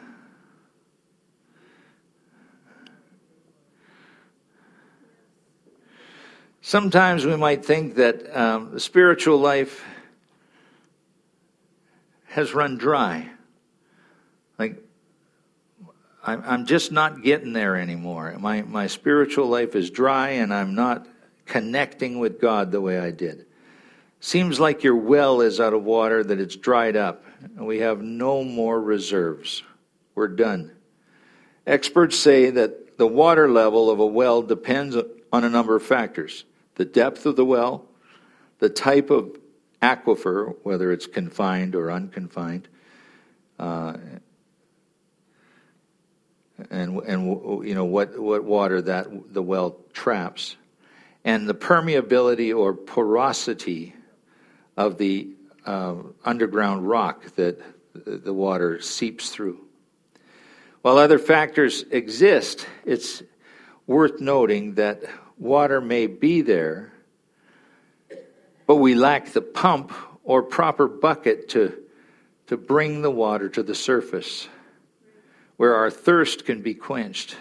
Sometimes 6.67 7.25
we 7.25 7.37
might 7.37 7.63
think 7.63 7.95
that 7.95 8.37
um, 8.37 8.71
the 8.73 8.79
spiritual 8.81 9.37
life 9.37 9.85
has 12.25 12.53
run 12.53 12.77
dry. 12.77 13.29
Like, 14.59 14.75
I'm, 16.25 16.43
I'm 16.45 16.65
just 16.65 16.91
not 16.91 17.23
getting 17.23 17.53
there 17.53 17.77
anymore. 17.77 18.35
My, 18.37 18.63
my 18.63 18.87
spiritual 18.87 19.47
life 19.47 19.77
is 19.77 19.89
dry 19.89 20.31
and 20.31 20.53
I'm 20.53 20.75
not 20.75 21.07
connecting 21.45 22.19
with 22.19 22.41
God 22.41 22.73
the 22.73 22.81
way 22.81 22.99
I 22.99 23.11
did. 23.11 23.45
Seems 24.19 24.59
like 24.59 24.83
your 24.83 24.97
well 24.97 25.39
is 25.39 25.61
out 25.61 25.71
of 25.71 25.85
water, 25.85 26.21
that 26.21 26.37
it's 26.37 26.57
dried 26.57 26.97
up, 26.97 27.23
and 27.55 27.65
we 27.65 27.79
have 27.79 28.01
no 28.01 28.43
more 28.43 28.81
reserves. 28.81 29.63
We're 30.15 30.27
done. 30.27 30.73
Experts 31.65 32.19
say 32.19 32.49
that 32.49 32.97
the 32.97 33.07
water 33.07 33.49
level 33.49 33.89
of 33.89 34.01
a 34.01 34.05
well 34.05 34.41
depends 34.41 34.97
on 35.31 35.45
a 35.45 35.49
number 35.49 35.73
of 35.73 35.83
factors 35.83 36.43
the 36.77 36.85
depth 36.85 37.25
of 37.25 37.35
the 37.35 37.43
well, 37.43 37.85
the 38.59 38.69
type 38.69 39.09
of 39.09 39.35
aquifer, 39.81 40.55
whether 40.63 40.91
it's 40.91 41.07
confined 41.07 41.75
or 41.75 41.91
unconfined, 41.91 42.67
uh, 43.59 43.97
and 46.69 46.97
and 47.01 47.67
you 47.67 47.75
know 47.75 47.85
what 47.85 48.17
what 48.17 48.43
water 48.43 48.81
that 48.81 49.33
the 49.33 49.41
well 49.41 49.77
traps, 49.91 50.55
and 51.25 51.49
the 51.49 51.55
permeability 51.55 52.55
or 52.55 52.73
porosity 52.73 53.93
of 54.77 54.99
the 54.99 55.29
uh, 55.65 55.95
underground 56.23 56.87
rock 56.87 57.25
that 57.35 57.59
the 57.93 58.33
water 58.33 58.79
seeps 58.79 59.31
through. 59.31 59.59
While 60.83 60.99
other 60.99 61.17
factors 61.17 61.83
exist, 61.89 62.67
it's 62.85 63.23
worth 63.87 64.21
noting 64.21 64.75
that 64.75 65.03
water 65.37 65.81
may 65.81 66.07
be 66.07 66.41
there, 66.41 66.91
but 68.65 68.75
we 68.75 68.95
lack 68.95 69.27
the 69.27 69.41
pump 69.41 69.91
or 70.23 70.43
proper 70.43 70.87
bucket 70.87 71.49
to, 71.49 71.77
to 72.47 72.57
bring 72.57 73.01
the 73.01 73.11
water 73.11 73.49
to 73.49 73.63
the 73.63 73.75
surface 73.75 74.47
where 75.57 75.75
our 75.75 75.89
thirst 75.89 76.45
can 76.45 76.61
be 76.61 76.73
quenched. 76.73 77.35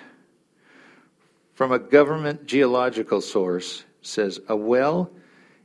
From 1.55 1.73
a 1.73 1.79
government 1.79 2.47
geological 2.47 3.21
source 3.21 3.85
says 4.03 4.41
a 4.49 4.57
well 4.57 5.11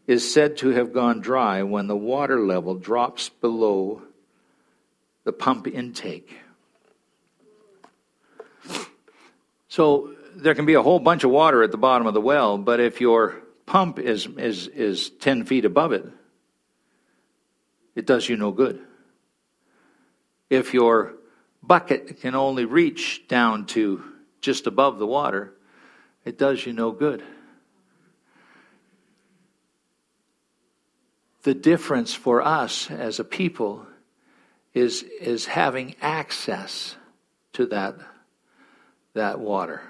is 0.07 0.33
said 0.33 0.57
to 0.57 0.69
have 0.69 0.93
gone 0.93 1.21
dry 1.21 1.63
when 1.63 1.87
the 1.87 1.95
water 1.95 2.39
level 2.39 2.75
drops 2.75 3.29
below 3.29 4.01
the 5.23 5.31
pump 5.33 5.67
intake. 5.67 6.35
So 9.67 10.13
there 10.35 10.55
can 10.55 10.65
be 10.65 10.73
a 10.73 10.81
whole 10.81 10.99
bunch 10.99 11.23
of 11.23 11.31
water 11.31 11.63
at 11.63 11.71
the 11.71 11.77
bottom 11.77 12.07
of 12.07 12.13
the 12.13 12.21
well, 12.21 12.57
but 12.57 12.79
if 12.79 13.01
your 13.01 13.41
pump 13.65 13.99
is, 13.99 14.27
is, 14.37 14.67
is 14.67 15.09
10 15.09 15.45
feet 15.45 15.65
above 15.65 15.91
it, 15.91 16.05
it 17.95 18.05
does 18.05 18.27
you 18.27 18.37
no 18.37 18.51
good. 18.51 18.81
If 20.49 20.73
your 20.73 21.13
bucket 21.63 22.21
can 22.21 22.35
only 22.35 22.65
reach 22.65 23.27
down 23.27 23.65
to 23.67 24.03
just 24.41 24.67
above 24.67 24.99
the 24.99 25.07
water, 25.07 25.53
it 26.25 26.37
does 26.37 26.65
you 26.65 26.73
no 26.73 26.91
good. 26.91 27.23
The 31.43 31.53
difference 31.53 32.13
for 32.13 32.41
us 32.41 32.89
as 32.91 33.19
a 33.19 33.23
people 33.23 33.85
is, 34.73 35.03
is 35.03 35.45
having 35.45 35.95
access 36.01 36.95
to 37.53 37.65
that, 37.67 37.95
that 39.13 39.39
water. 39.39 39.81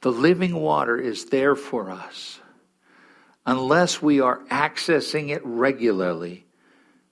The 0.00 0.12
living 0.12 0.54
water 0.54 0.96
is 0.96 1.26
there 1.26 1.54
for 1.54 1.90
us. 1.90 2.40
Unless 3.46 4.00
we 4.00 4.20
are 4.20 4.40
accessing 4.50 5.30
it 5.30 5.42
regularly, 5.44 6.46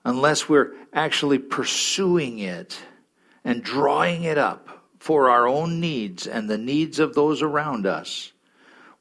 unless 0.04 0.48
we're 0.48 0.72
actually 0.92 1.38
pursuing 1.38 2.38
it 2.38 2.78
and 3.44 3.62
drawing 3.62 4.24
it 4.24 4.38
up 4.38 4.68
for 4.98 5.30
our 5.30 5.46
own 5.46 5.80
needs 5.80 6.26
and 6.26 6.48
the 6.48 6.58
needs 6.58 6.98
of 6.98 7.14
those 7.14 7.42
around 7.42 7.86
us, 7.86 8.32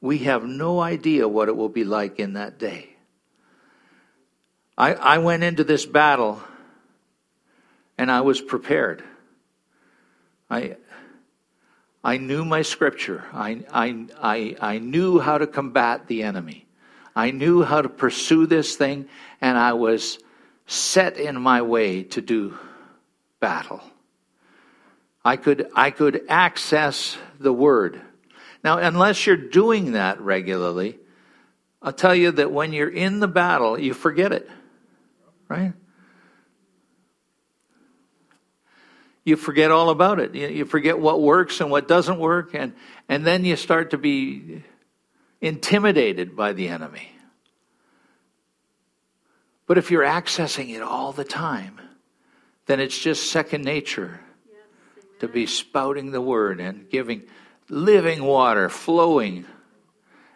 we 0.00 0.18
have 0.18 0.44
no 0.44 0.80
idea 0.80 1.28
what 1.28 1.48
it 1.48 1.56
will 1.56 1.68
be 1.68 1.84
like 1.84 2.18
in 2.18 2.34
that 2.34 2.58
day. 2.58 2.90
I, 4.76 4.94
I 4.94 5.18
went 5.18 5.42
into 5.42 5.64
this 5.64 5.86
battle 5.86 6.40
and 7.96 8.10
I 8.10 8.20
was 8.20 8.40
prepared. 8.40 9.02
I, 10.48 10.76
I 12.02 12.16
knew 12.16 12.44
my 12.44 12.62
scripture. 12.62 13.24
I, 13.32 13.64
I, 13.72 14.06
I, 14.20 14.56
I 14.60 14.78
knew 14.78 15.18
how 15.18 15.38
to 15.38 15.46
combat 15.46 16.06
the 16.06 16.22
enemy. 16.22 16.66
I 17.14 17.32
knew 17.32 17.62
how 17.62 17.82
to 17.82 17.88
pursue 17.88 18.46
this 18.46 18.76
thing, 18.76 19.08
and 19.40 19.58
I 19.58 19.72
was 19.72 20.18
set 20.66 21.16
in 21.16 21.40
my 21.40 21.62
way 21.62 22.04
to 22.04 22.20
do 22.20 22.56
battle. 23.40 23.82
I 25.24 25.36
could, 25.36 25.68
I 25.74 25.90
could 25.90 26.22
access 26.28 27.18
the 27.40 27.52
word. 27.52 28.00
Now, 28.62 28.78
unless 28.78 29.26
you're 29.26 29.36
doing 29.36 29.92
that 29.92 30.20
regularly, 30.20 30.98
I'll 31.82 31.92
tell 31.92 32.14
you 32.14 32.30
that 32.32 32.52
when 32.52 32.72
you're 32.72 32.88
in 32.88 33.20
the 33.20 33.28
battle, 33.28 33.78
you 33.78 33.94
forget 33.94 34.32
it, 34.32 34.48
right? 35.48 35.72
You 39.28 39.36
forget 39.36 39.70
all 39.70 39.90
about 39.90 40.18
it. 40.18 40.34
You, 40.34 40.64
forget 40.64 40.98
what 40.98 41.20
works 41.20 41.60
and 41.60 41.70
what 41.70 41.86
doesn't 41.86 42.18
work, 42.18 42.54
and, 42.54 42.72
and 43.08 43.26
then 43.26 43.44
you 43.44 43.56
start 43.56 43.90
to 43.90 43.98
be 43.98 44.64
intimidated 45.40 46.34
by 46.34 46.54
the 46.54 46.68
enemy. 46.68 47.12
But 49.66 49.76
if 49.76 49.90
you're 49.90 50.02
accessing 50.02 50.74
it 50.74 50.82
all 50.82 51.12
the 51.12 51.24
time, 51.24 51.78
then 52.66 52.80
it's 52.80 52.98
just 52.98 53.30
second 53.30 53.64
nature 53.64 54.20
to 55.20 55.28
be 55.28 55.46
spouting 55.46 56.10
the 56.10 56.20
word 56.20 56.58
and 56.58 56.88
giving 56.88 57.22
living 57.68 58.24
water 58.24 58.70
flowing 58.70 59.44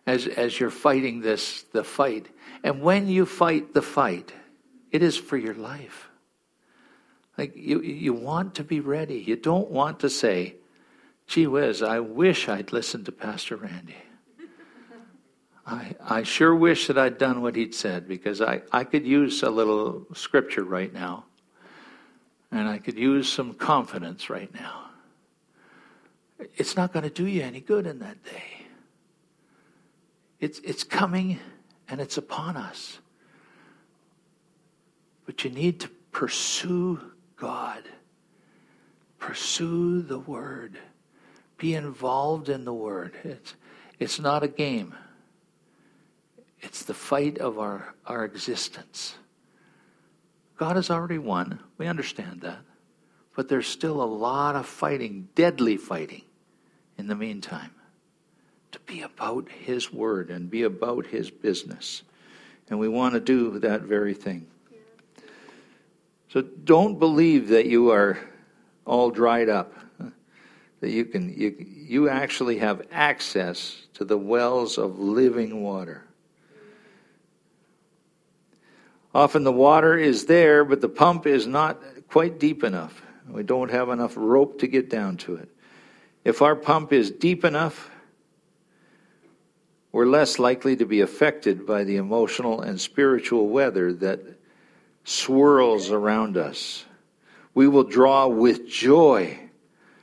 as, 0.07 0.27
as 0.27 0.61
you're 0.61 0.71
fighting 0.71 1.21
this 1.21 1.63
the 1.73 1.83
fight. 1.83 2.27
And 2.63 2.83
when 2.83 3.09
you 3.09 3.25
fight 3.25 3.73
the 3.73 3.83
fight, 3.83 4.33
it 4.91 5.03
is 5.03 5.17
for 5.17 5.39
your 5.39 5.55
life. 5.55 6.11
Like 7.39 7.57
you, 7.57 7.81
you 7.81 8.13
want 8.13 8.55
to 8.57 8.65
be 8.65 8.81
ready. 8.81 9.19
You 9.19 9.37
don't 9.37 9.71
want 9.71 10.01
to 10.01 10.11
say, 10.11 10.57
gee 11.27 11.47
whiz, 11.47 11.83
I 11.83 12.01
wish 12.01 12.49
I'd 12.49 12.73
listened 12.73 13.07
to 13.07 13.13
Pastor 13.13 13.57
Randy. 13.57 13.97
I, 15.67 15.95
I 16.01 16.23
sure 16.25 16.55
wish 16.55 16.89
that 16.89 16.99
I'd 16.99 17.19
done 17.19 17.41
what 17.41 17.57
he'd 17.57 17.75
said 17.75 18.07
because 18.07 18.41
I, 18.41 18.63
I 18.71 18.85
could 18.85 19.07
use 19.07 19.43
a 19.43 19.51
little 19.51 20.07
scripture 20.15 20.65
right 20.65 20.93
now. 20.93 21.25
And 22.51 22.69
I 22.69 22.77
could 22.79 22.99
use 22.99 23.33
some 23.33 23.55
confidence 23.55 24.29
right 24.29 24.53
now. 24.53 24.91
It's 26.57 26.77
not 26.77 26.93
going 26.93 27.05
to 27.05 27.11
do 27.11 27.27
you 27.27 27.43
any 27.43 27.61
good 27.61 27.87
in 27.87 28.01
that 28.01 28.23
day. 28.25 28.67
It's, 30.39 30.59
it's 30.59 30.85
coming 30.85 31.39
and 31.89 31.99
it's 31.99 32.19
upon 32.19 32.59
us. 32.59 32.99
But 35.25 35.45
you 35.45 35.51
need 35.51 35.81
to 35.81 35.89
pursue 36.11 37.01
God. 37.43 37.83
Pursue 39.19 40.01
the 40.03 40.21
Word. 40.21 40.79
Be 41.59 41.75
involved 41.75 42.49
in 42.49 42.65
the 42.65 42.73
Word. 42.73 43.15
It's, 43.25 43.57
it's 43.99 44.21
not 44.21 44.45
a 44.45 44.49
game, 44.49 44.95
it's 46.61 46.85
the 46.85 46.95
fight 46.95 47.39
of 47.39 47.59
our, 47.59 47.97
our 48.07 48.25
existence. 48.25 49.17
God 50.57 50.77
has 50.77 50.89
already 50.89 51.19
won. 51.19 51.59
We 51.79 51.89
understand 51.89 52.43
that. 52.43 52.61
But 53.35 53.49
there's 53.49 53.67
still 53.67 54.01
a 54.01 54.05
lot 54.05 54.55
of 54.55 54.65
fighting, 54.65 55.29
deadly 55.35 55.77
fighting, 55.77 56.23
in 56.97 57.09
the 57.09 57.17
meantime. 57.17 57.73
To 58.71 58.79
be 58.81 59.03
about 59.03 59.49
His 59.49 59.93
Word 59.93 60.31
and 60.31 60.49
be 60.49 60.63
about 60.63 61.07
His 61.07 61.29
business. 61.29 62.05
And 62.69 62.79
we 62.79 62.87
want 62.87 63.15
to 63.15 63.21
do 63.21 63.59
that 63.59 63.83
very 63.83 64.15
thing. 64.15 64.47
So 66.33 66.41
don't 66.41 66.99
believe 66.99 67.49
that 67.49 67.67
you 67.67 67.91
are 67.91 68.19
all 68.87 69.11
dried 69.11 69.51
up. 69.51 69.75
That 70.81 70.89
you 70.89 71.05
can 71.05 71.29
you, 71.29 71.55
you 71.59 72.09
actually 72.09 72.57
have 72.59 72.87
access 72.91 73.83
to 73.95 74.05
the 74.07 74.17
wells 74.17 74.79
of 74.79 74.99
living 74.99 75.63
water. 75.63 76.05
Often 79.15 79.45
the 79.45 79.53
water 79.53 79.99
is 79.99 80.25
there, 80.25 80.65
but 80.65 80.81
the 80.81 80.89
pump 80.89 81.27
is 81.27 81.47
not 81.47 81.83
quite 82.09 82.41
deep 82.41 82.65
enough. 82.65 83.03
We 83.29 83.43
don't 83.43 83.71
have 83.71 83.91
enough 83.91 84.15
rope 84.17 84.59
to 84.61 84.67
get 84.67 84.89
down 84.89 85.19
to 85.19 85.37
it. 85.37 85.51
If 86.25 86.41
our 86.41 86.57
pump 86.57 86.95
is 86.95 87.11
deep 87.11 87.45
enough, 87.45 87.91
we're 89.93 90.07
less 90.07 90.39
likely 90.39 90.77
to 90.77 90.87
be 90.87 91.03
affected 91.03 91.67
by 91.67 91.85
the 91.85 91.97
emotional 91.97 92.63
and 92.63 92.81
spiritual 92.81 93.49
weather 93.49 93.93
that 93.93 94.42
swirls 95.05 95.91
around 95.91 96.37
us. 96.37 96.85
We 97.55 97.69
will 97.69 97.85
draw 97.85 98.27
with 98.29 98.69
joy 98.69 99.39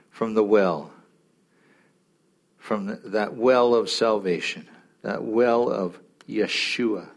from 0.09 0.33
the 0.33 0.43
well, 0.43 0.91
from 2.57 2.99
that 3.05 3.35
well 3.35 3.73
of 3.73 3.89
salvation, 3.89 4.67
that 5.01 5.23
well 5.23 5.69
of 5.69 5.99
Yeshua. 6.27 7.07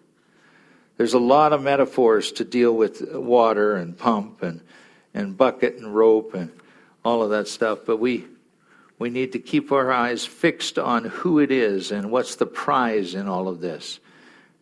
There's 0.97 1.15
a 1.15 1.19
lot 1.19 1.53
of 1.53 1.63
metaphors 1.63 2.33
to 2.33 2.45
deal 2.45 2.75
with 2.77 3.13
water 3.13 3.77
and 3.77 3.99
pump 3.99 4.43
and, 4.43 4.61
and 5.13 5.37
bucket 5.37 5.77
and 5.77 5.95
rope 5.95 6.35
and 6.35 6.51
all 7.05 7.23
of 7.23 7.31
that 7.31 7.49
stuff, 7.49 7.81
but 7.85 7.97
we, 7.97 8.27
we 8.99 9.11
need 9.11 9.33
to 9.33 9.39
keep 9.39 9.73
our 9.73 9.91
eyes 9.91 10.25
fixed 10.25 10.79
on 10.79 11.05
who 11.05 11.41
it 11.41 11.51
is 11.51 11.91
and 11.91 12.11
what's 12.11 12.37
the 12.37 12.47
prize 12.47 13.15
in 13.15 13.27
all 13.27 13.49
of 13.49 13.61
this. 13.61 13.99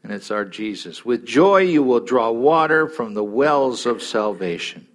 And 0.03 0.13
it's 0.13 0.31
our 0.31 0.45
Jesus. 0.45 1.05
With 1.05 1.27
joy 1.27 1.59
you 1.59 1.83
will 1.83 2.01
draw 2.01 2.31
water 2.31 2.89
from 2.89 3.15
the 3.15 3.25
wells 3.25 3.87
of 3.87 4.03
salvation. 4.03 4.87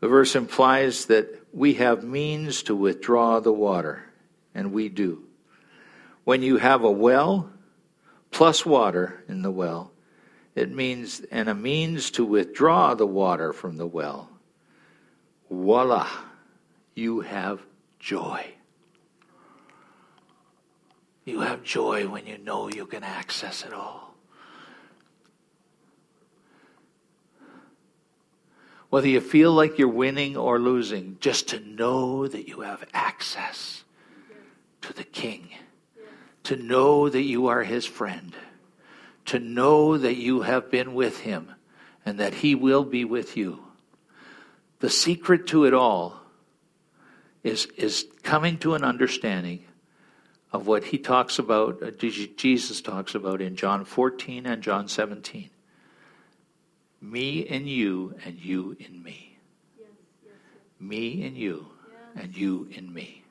The 0.00 0.08
verse 0.08 0.34
implies 0.34 1.06
that 1.06 1.28
we 1.52 1.74
have 1.74 2.02
means 2.02 2.64
to 2.64 2.74
withdraw 2.74 3.38
the 3.40 3.52
water, 3.52 4.04
and 4.54 4.72
we 4.72 4.88
do. 4.88 5.22
When 6.24 6.42
you 6.42 6.56
have 6.56 6.82
a 6.82 6.90
well 6.90 7.50
plus 8.30 8.66
water 8.66 9.22
in 9.28 9.42
the 9.42 9.50
well, 9.50 9.92
it 10.54 10.70
means, 10.70 11.20
and 11.30 11.48
a 11.48 11.54
means 11.54 12.10
to 12.12 12.24
withdraw 12.24 12.94
the 12.94 13.06
water 13.06 13.52
from 13.52 13.76
the 13.76 13.86
well. 13.86 14.28
Voila, 15.50 16.08
you 16.94 17.20
have 17.20 17.60
joy. 17.98 18.54
You 21.24 21.40
have 21.40 21.62
joy 21.62 22.08
when 22.08 22.26
you 22.26 22.38
know 22.38 22.68
you 22.68 22.86
can 22.86 23.04
access 23.04 23.64
it 23.64 23.72
all. 23.72 24.14
Whether 28.90 29.08
you 29.08 29.20
feel 29.20 29.52
like 29.52 29.78
you're 29.78 29.88
winning 29.88 30.36
or 30.36 30.58
losing, 30.58 31.16
just 31.20 31.48
to 31.48 31.60
know 31.60 32.26
that 32.26 32.46
you 32.48 32.60
have 32.60 32.84
access 32.92 33.84
to 34.82 34.92
the 34.92 35.04
King, 35.04 35.48
to 36.44 36.56
know 36.56 37.08
that 37.08 37.22
you 37.22 37.46
are 37.46 37.62
his 37.62 37.86
friend 37.86 38.34
to 39.26 39.38
know 39.38 39.96
that 39.98 40.16
you 40.16 40.42
have 40.42 40.70
been 40.70 40.94
with 40.94 41.20
him 41.20 41.52
and 42.04 42.18
that 42.18 42.34
he 42.34 42.54
will 42.54 42.84
be 42.84 43.04
with 43.04 43.36
you. 43.36 43.62
The 44.80 44.90
secret 44.90 45.46
to 45.48 45.64
it 45.64 45.74
all 45.74 46.20
is, 47.42 47.66
is 47.76 48.06
coming 48.22 48.58
to 48.58 48.74
an 48.74 48.82
understanding 48.82 49.64
of 50.52 50.66
what 50.66 50.84
he 50.84 50.98
talks 50.98 51.38
about, 51.38 51.82
uh, 51.82 51.90
Jesus 51.90 52.80
talks 52.80 53.14
about 53.14 53.40
in 53.40 53.56
John 53.56 53.84
14 53.84 54.46
and 54.46 54.62
John 54.62 54.86
17. 54.86 55.48
Me 57.00 57.40
in 57.40 57.66
you, 57.66 58.14
and 58.24 58.38
you 58.38 58.76
in 58.78 59.02
me. 59.02 59.38
Yes, 59.78 59.88
yes, 60.24 60.32
yes. 60.54 60.80
Me 60.80 61.24
in 61.24 61.34
you, 61.34 61.66
and 62.14 62.36
you 62.36 62.68
in 62.70 62.92
me. 62.92 63.24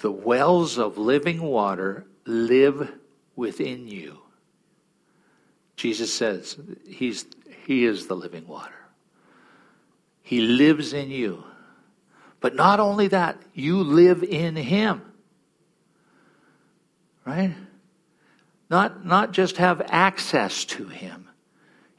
The 0.00 0.10
wells 0.10 0.78
of 0.78 0.98
living 0.98 1.42
water 1.42 2.06
live 2.26 2.90
within 3.36 3.86
you. 3.86 4.18
Jesus 5.76 6.12
says 6.12 6.56
he's, 6.86 7.26
he 7.66 7.84
is 7.84 8.06
the 8.06 8.16
living 8.16 8.46
water. 8.46 8.74
He 10.22 10.40
lives 10.40 10.92
in 10.92 11.10
you. 11.10 11.44
But 12.44 12.54
not 12.54 12.78
only 12.78 13.08
that, 13.08 13.40
you 13.54 13.78
live 13.82 14.22
in 14.22 14.54
him. 14.54 15.00
Right? 17.24 17.54
Not, 18.68 19.06
not 19.06 19.32
just 19.32 19.56
have 19.56 19.80
access 19.88 20.66
to 20.66 20.84
him, 20.84 21.30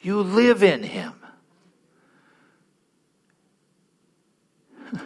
you 0.02 0.22
live 0.22 0.62
in 0.62 0.84
him. 0.84 1.14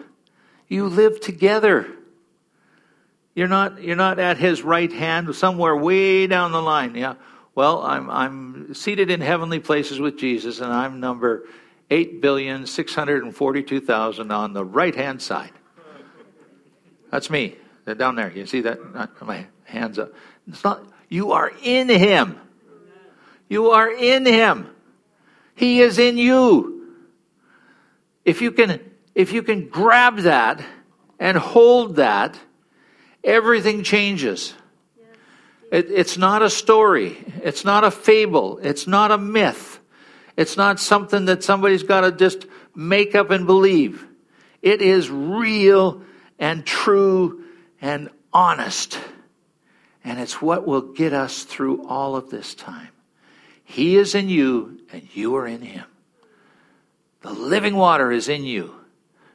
You 0.68 0.88
live 0.88 1.22
together. 1.22 1.88
You're 3.34 3.48
not, 3.48 3.82
you're 3.82 3.96
not 3.96 4.20
at 4.20 4.38
his 4.38 4.62
right 4.62 4.92
hand, 4.92 5.34
somewhere 5.34 5.74
way 5.74 6.28
down 6.28 6.52
the 6.52 6.62
line. 6.62 6.96
Yeah. 6.96 7.16
Well, 7.56 7.82
I'm, 7.82 8.10
I'm 8.10 8.74
seated 8.74 9.10
in 9.10 9.22
heavenly 9.22 9.60
places 9.60 10.02
with 10.02 10.18
Jesus, 10.18 10.60
and 10.60 10.74
I'm 10.74 11.00
number 11.00 11.46
8,642,000 11.90 14.32
on 14.32 14.54
the 14.54 14.64
right 14.64 14.96
hand 14.96 15.22
side. 15.22 15.52
That's 17.12 17.30
me. 17.30 17.56
They're 17.86 17.96
down 17.96 18.16
there. 18.16 18.32
You 18.32 18.46
see 18.46 18.62
that? 18.62 18.80
My 19.22 19.48
hands 19.64 19.98
up. 19.98 20.14
It's 20.48 20.64
not, 20.64 20.84
you 21.08 21.32
are 21.32 21.52
in 21.64 21.90
him. 21.90 22.40
You 23.48 23.72
are 23.72 23.92
in 23.92 24.26
him. 24.26 24.70
He 25.56 25.82
is 25.82 25.98
in 25.98 26.18
you. 26.18 26.96
If 28.24 28.42
you 28.42 28.52
can, 28.52 28.80
if 29.16 29.34
you 29.34 29.42
can 29.42 29.70
grab 29.70 30.18
that 30.20 30.64
and 31.20 31.38
hold 31.38 31.96
that, 31.96 32.38
everything 33.24 33.84
changes. 33.84 34.54
It, 35.72 35.90
it's 35.90 36.18
not 36.18 36.42
a 36.42 36.50
story. 36.50 37.18
It's 37.44 37.66
not 37.66 37.84
a 37.84 37.92
fable. 37.92 38.60
It's 38.60 38.88
not 38.88 39.12
a 39.12 39.18
myth. 39.18 39.79
It's 40.40 40.56
not 40.56 40.80
something 40.80 41.26
that 41.26 41.44
somebody's 41.44 41.84
got 41.84 42.02
to 42.02 42.14
just 42.14 42.46
make 42.74 43.14
up 43.14 43.30
and 43.30 43.46
believe. 43.46 44.08
It 44.62 44.82
is 44.82 45.10
real 45.10 46.02
and 46.40 46.66
true 46.66 47.44
and 47.82 48.10
honest. 48.32 48.98
And 50.02 50.18
it's 50.18 50.42
what 50.42 50.66
will 50.66 50.94
get 50.94 51.12
us 51.12 51.44
through 51.44 51.86
all 51.90 52.16
of 52.16 52.30
this 52.30 52.56
time. 52.56 52.88
He 53.66 53.98
is 53.98 54.16
in 54.16 54.30
you, 54.30 54.80
and 54.94 55.14
you 55.14 55.36
are 55.36 55.46
in 55.46 55.62
him. 55.62 55.84
The 57.20 57.34
living 57.34 57.76
water 57.76 58.10
is 58.10 58.30
in 58.30 58.46
you. 58.46 58.74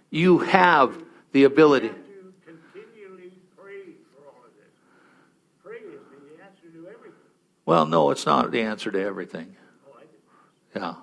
You 0.08 0.38
have 0.38 0.96
the 1.32 1.44
ability. 1.44 1.90
Well, 7.66 7.84
no, 7.84 8.10
it's 8.10 8.24
not 8.24 8.50
the 8.50 8.62
answer 8.62 8.90
to 8.90 8.98
everything. 8.98 9.56
Yeah. 10.74 10.94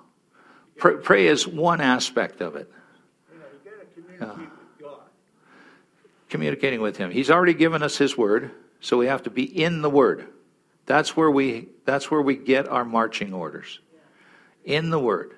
Pray, 0.78 0.98
pray 0.98 1.28
is 1.28 1.48
one 1.48 1.82
aspect 1.82 2.42
of 2.42 2.56
it. 2.56 2.72
Yeah. 4.20 4.36
Communicating 6.30 6.82
with 6.82 6.98
Him. 6.98 7.12
He's 7.12 7.30
already 7.30 7.54
given 7.54 7.84
us 7.84 7.98
His 7.98 8.18
Word, 8.18 8.52
so 8.80 8.98
we 8.98 9.08
have 9.08 9.24
to 9.24 9.30
be 9.30 9.44
in 9.44 9.82
the 9.82 9.90
Word. 9.90 10.28
That's 10.86 11.16
where 11.16 11.30
we, 11.30 11.70
that's 11.86 12.10
where 12.10 12.22
we 12.22 12.36
get 12.36 12.68
our 12.68 12.86
marching 12.86 13.34
orders. 13.34 13.80
In 14.64 14.90
the 14.90 15.00
Word. 15.00 15.36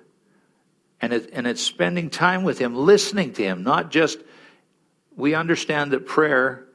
And, 1.01 1.13
it, 1.13 1.29
and 1.33 1.47
it's 1.47 1.61
spending 1.61 2.09
time 2.09 2.43
with 2.43 2.59
Him, 2.59 2.75
listening 2.75 3.33
to 3.33 3.43
Him, 3.43 3.63
not 3.63 3.91
just, 3.91 4.19
we 5.15 5.35
understand 5.35 5.91
that 5.91 6.05
prayer 6.05 6.65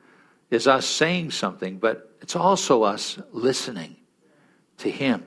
is 0.50 0.66
us 0.66 0.86
saying 0.86 1.30
something, 1.30 1.78
but 1.78 2.14
it's 2.20 2.36
also 2.36 2.82
us 2.82 3.18
listening 3.32 3.96
to 4.78 4.90
Him. 4.90 5.24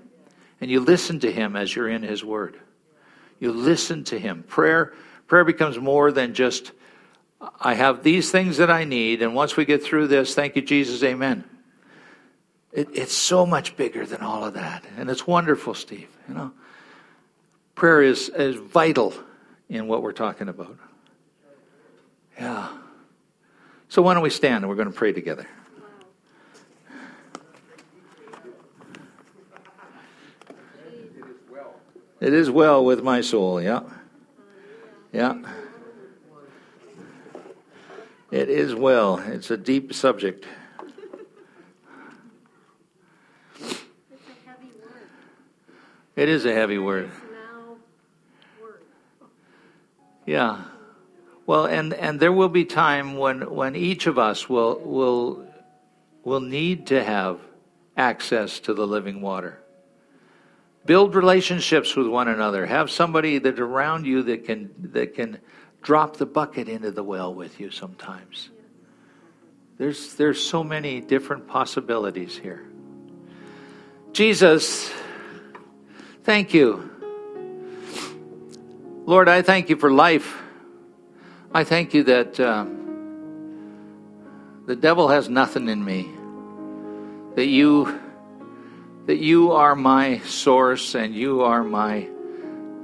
And 0.62 0.70
you 0.70 0.80
listen 0.80 1.20
to 1.22 1.32
Him 1.32 1.56
as 1.56 1.76
you're 1.76 1.90
in 1.90 2.04
His 2.04 2.24
Word. 2.24 2.60
You 3.40 3.52
listen 3.52 4.04
to 4.06 4.20
Him. 4.20 4.44
Prayer, 4.44 4.94
prayer 5.28 5.44
becomes 5.44 5.80
more 5.80 6.12
than 6.12 6.34
just, 6.36 6.72
I 7.60 7.74
have 7.74 8.04
these 8.04 8.32
things 8.32 8.58
that 8.58 8.70
I 8.70 8.84
need, 8.84 9.24
and 9.24 9.34
once 9.34 9.58
we 9.58 9.66
get 9.66 9.84
through 9.84 10.08
this, 10.08 10.36
thank 10.36 10.56
you, 10.56 10.62
Jesus, 10.62 11.04
amen. 11.04 11.44
It, 12.72 12.90
it's 12.94 13.14
so 13.14 13.46
much 13.46 13.76
bigger 13.76 14.06
than 14.06 14.22
all 14.22 14.46
of 14.46 14.54
that. 14.54 14.86
And 14.98 15.10
it's 15.10 15.28
wonderful, 15.28 15.74
Steve. 15.74 16.08
You 16.30 16.36
know, 16.36 16.52
prayer 17.76 18.02
is, 18.02 18.30
is 18.30 18.56
vital 18.56 19.14
in 19.68 19.88
what 19.88 20.04
we're 20.04 20.14
talking 20.14 20.48
about. 20.48 20.78
Yeah. 22.40 22.70
So 23.90 24.02
why 24.02 24.14
don't 24.14 24.24
we 24.24 24.30
stand 24.30 24.64
and 24.64 24.70
we're 24.70 24.76
going 24.76 24.92
to 24.92 24.94
pray 24.94 25.12
together. 25.12 25.48
It 32.22 32.34
is 32.34 32.52
well 32.52 32.86
with 32.86 33.02
my 33.04 33.22
soul, 33.22 33.60
yeah. 33.60 33.82
Yeah. 35.12 35.42
It 38.30 38.48
is 38.48 38.76
well. 38.76 39.18
It's 39.18 39.50
a 39.50 39.58
deep 39.58 39.92
subject. 39.92 40.46
It 43.60 43.66
is 43.66 43.66
a 43.66 43.74
heavy 44.46 44.70
word. 44.78 45.08
It 46.16 46.30
is 46.30 46.46
a 46.46 46.54
heavy 46.54 46.78
word. 46.78 47.12
Yeah. 50.28 50.62
Well, 51.48 51.66
and, 51.66 51.92
and 51.96 52.20
there 52.20 52.32
will 52.32 52.50
be 52.50 52.66
time 52.66 53.18
when, 53.18 53.50
when 53.50 53.76
each 53.76 54.06
of 54.06 54.20
us 54.20 54.48
will, 54.48 54.80
will, 54.80 55.48
will 56.24 56.40
need 56.40 56.86
to 56.88 57.04
have 57.04 57.40
access 57.98 58.60
to 58.60 58.76
the 58.76 58.86
living 58.86 59.22
water. 59.22 59.61
Build 60.86 61.16
relationships 61.16 61.96
with 61.96 62.08
one 62.08 62.28
another. 62.28 62.66
Have 62.66 62.90
somebody 62.90 63.38
that 63.38 63.60
around 63.60 64.06
you 64.06 64.24
that 64.24 64.46
can, 64.46 64.72
that 64.94 65.14
can 65.16 65.40
drop 65.82 66.18
the 66.18 66.26
bucket 66.26 66.68
into 66.68 66.92
the 66.92 67.04
well 67.04 67.34
with 67.34 67.60
you 67.60 67.72
sometimes. 67.72 68.50
There's, 69.78 70.16
there's 70.16 70.42
so 70.44 70.64
many 70.64 71.02
different 71.02 71.48
possibilities 71.48 72.38
here. 72.38 72.68
Jesus, 74.14 74.92
thank 76.24 76.54
you. 76.54 76.90
Lord, 79.06 79.28
I 79.28 79.42
thank 79.42 79.70
you 79.70 79.78
for 79.78 79.92
life. 79.92 80.38
I 81.54 81.64
thank 81.64 81.94
you 81.94 82.04
that 82.04 82.40
uh, 82.40 82.66
the 84.68 84.76
devil 84.76 85.08
has 85.08 85.30
nothing 85.30 85.68
in 85.68 85.84
me. 85.84 86.10
That 87.36 87.48
you 87.48 88.01
that 89.06 89.18
you 89.18 89.52
are 89.52 89.76
my 89.76 90.20
source 90.20 90.96
and 90.96 91.16
you 91.16 91.42
are 91.42 91.64
my 91.64 92.08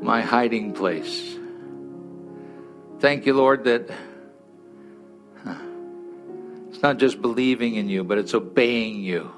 my 0.01 0.21
hiding 0.21 0.73
place. 0.73 1.35
Thank 2.99 3.25
you, 3.25 3.33
Lord, 3.33 3.63
that 3.65 3.89
it's 6.69 6.81
not 6.83 6.97
just 6.97 7.21
believing 7.21 7.75
in 7.75 7.89
you, 7.89 8.03
but 8.03 8.17
it's 8.19 8.33
obeying 8.33 9.01
you 9.01 9.31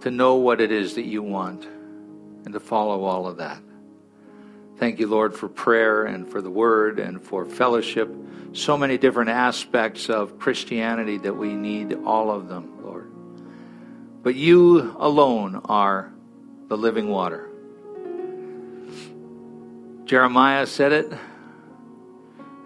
to 0.00 0.10
know 0.10 0.36
what 0.36 0.60
it 0.60 0.70
is 0.70 0.94
that 0.94 1.04
you 1.04 1.22
want 1.22 1.64
and 1.64 2.52
to 2.52 2.60
follow 2.60 3.04
all 3.04 3.26
of 3.26 3.38
that. 3.38 3.60
Thank 4.76 4.98
you, 4.98 5.08
Lord, 5.08 5.34
for 5.34 5.48
prayer 5.48 6.04
and 6.04 6.30
for 6.30 6.40
the 6.40 6.50
word 6.50 6.98
and 6.98 7.20
for 7.20 7.44
fellowship. 7.44 8.08
So 8.52 8.78
many 8.78 8.96
different 8.96 9.30
aspects 9.30 10.08
of 10.08 10.38
Christianity 10.38 11.18
that 11.18 11.34
we 11.34 11.54
need 11.54 11.92
all 12.04 12.30
of 12.30 12.48
them. 12.48 12.79
But 14.22 14.34
you 14.34 14.94
alone 14.98 15.62
are 15.64 16.12
the 16.68 16.76
living 16.76 17.08
water. 17.08 17.48
Jeremiah 20.04 20.66
said 20.66 20.92
it, 20.92 21.12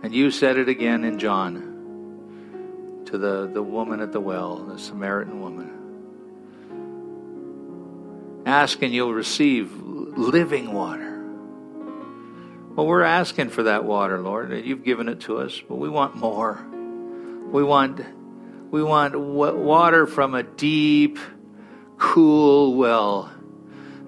and 0.03 0.15
you 0.15 0.31
said 0.31 0.57
it 0.57 0.69
again 0.69 1.05
in 1.05 1.19
John 1.19 3.03
to 3.07 3.19
the, 3.19 3.51
the 3.53 3.63
woman 3.63 4.01
at 4.01 4.13
the 4.13 4.21
well, 4.21 4.57
the 4.57 4.79
Samaritan 4.79 5.41
woman. 5.41 5.71
Ask 8.47 8.83
and 8.83 8.93
you'll 8.93 9.15
receive 9.15 9.73
living 9.73 10.73
water. 10.73 11.23
Well, 12.75 12.87
we're 12.87 13.03
asking 13.03 13.51
for 13.51 13.63
that 13.65 13.85
water, 13.85 14.19
Lord. 14.19 14.53
You've 14.65 14.85
given 14.85 15.09
it 15.09 15.21
to 15.21 15.39
us, 15.39 15.63
but 15.69 15.77
we 15.77 15.89
want 15.89 16.17
more. 16.17 16.65
We 17.53 17.63
want 17.63 18.01
we 18.71 18.83
want 18.83 19.17
water 19.17 20.07
from 20.07 20.35
a 20.35 20.43
deep, 20.43 21.19
cool 21.99 22.75
well 22.75 23.31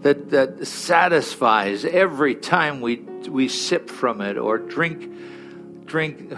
that 0.03 0.31
that 0.31 0.67
satisfies 0.67 1.85
every 1.85 2.35
time 2.35 2.81
we 2.81 2.97
we 3.29 3.49
sip 3.49 3.89
from 3.89 4.21
it 4.21 4.37
or 4.37 4.59
drink 4.59 5.11
drink 5.85 6.33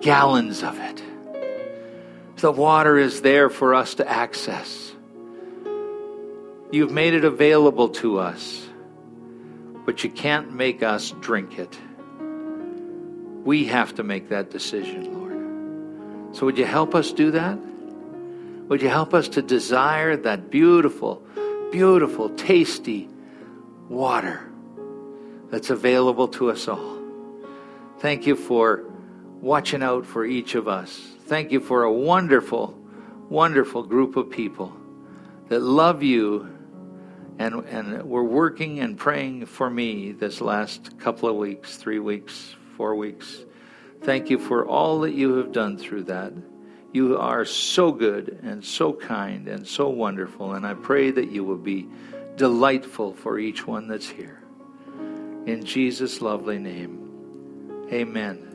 gallons 0.00 0.62
of 0.62 0.78
it. 0.78 1.02
The 2.36 2.50
water 2.50 2.96
is 2.96 3.20
there 3.20 3.50
for 3.50 3.74
us 3.74 3.94
to 3.96 4.08
access. 4.08 4.92
You've 6.72 6.92
made 6.92 7.14
it 7.14 7.24
available 7.24 7.90
to 7.90 8.18
us 8.18 8.66
but 9.90 10.04
you 10.04 10.10
can't 10.10 10.52
make 10.54 10.84
us 10.84 11.10
drink 11.20 11.58
it. 11.58 11.76
We 13.44 13.64
have 13.66 13.94
to 13.96 14.04
make 14.04 14.28
that 14.28 14.50
decision, 14.50 15.14
Lord. 15.14 16.36
So, 16.36 16.46
would 16.46 16.58
you 16.58 16.64
help 16.64 16.94
us 16.94 17.12
do 17.12 17.32
that? 17.32 17.58
Would 18.70 18.82
you 18.82 18.88
help 18.88 19.14
us 19.14 19.26
to 19.30 19.42
desire 19.42 20.16
that 20.16 20.48
beautiful, 20.48 21.24
beautiful, 21.72 22.30
tasty 22.30 23.08
water 23.88 24.48
that's 25.50 25.70
available 25.70 26.28
to 26.28 26.52
us 26.52 26.68
all? 26.68 27.02
Thank 27.98 28.28
you 28.28 28.36
for 28.36 28.84
watching 29.40 29.82
out 29.82 30.06
for 30.06 30.24
each 30.24 30.54
of 30.54 30.68
us. 30.68 31.00
Thank 31.24 31.50
you 31.50 31.58
for 31.58 31.82
a 31.82 31.92
wonderful, 31.92 32.78
wonderful 33.28 33.82
group 33.82 34.14
of 34.14 34.30
people 34.30 34.72
that 35.48 35.62
love 35.62 36.04
you 36.04 36.56
and 37.40 37.64
and 37.64 38.04
we're 38.04 38.22
working 38.22 38.78
and 38.78 38.96
praying 38.96 39.46
for 39.46 39.68
me 39.68 40.12
this 40.12 40.40
last 40.40 40.96
couple 41.00 41.28
of 41.28 41.34
weeks, 41.34 41.74
three 41.74 41.98
weeks, 41.98 42.54
four 42.76 42.94
weeks. 42.94 43.44
Thank 44.02 44.30
you 44.30 44.38
for 44.38 44.64
all 44.64 45.00
that 45.00 45.14
you 45.14 45.38
have 45.38 45.50
done 45.50 45.76
through 45.76 46.04
that. 46.04 46.32
You 46.92 47.18
are 47.18 47.44
so 47.44 47.92
good 47.92 48.40
and 48.42 48.64
so 48.64 48.92
kind 48.92 49.46
and 49.46 49.66
so 49.66 49.88
wonderful, 49.88 50.54
and 50.54 50.66
I 50.66 50.74
pray 50.74 51.10
that 51.10 51.30
you 51.30 51.44
will 51.44 51.56
be 51.56 51.86
delightful 52.36 53.14
for 53.14 53.38
each 53.38 53.66
one 53.66 53.86
that's 53.86 54.08
here. 54.08 54.42
In 55.46 55.64
Jesus' 55.64 56.20
lovely 56.20 56.58
name, 56.58 57.86
amen. 57.92 58.49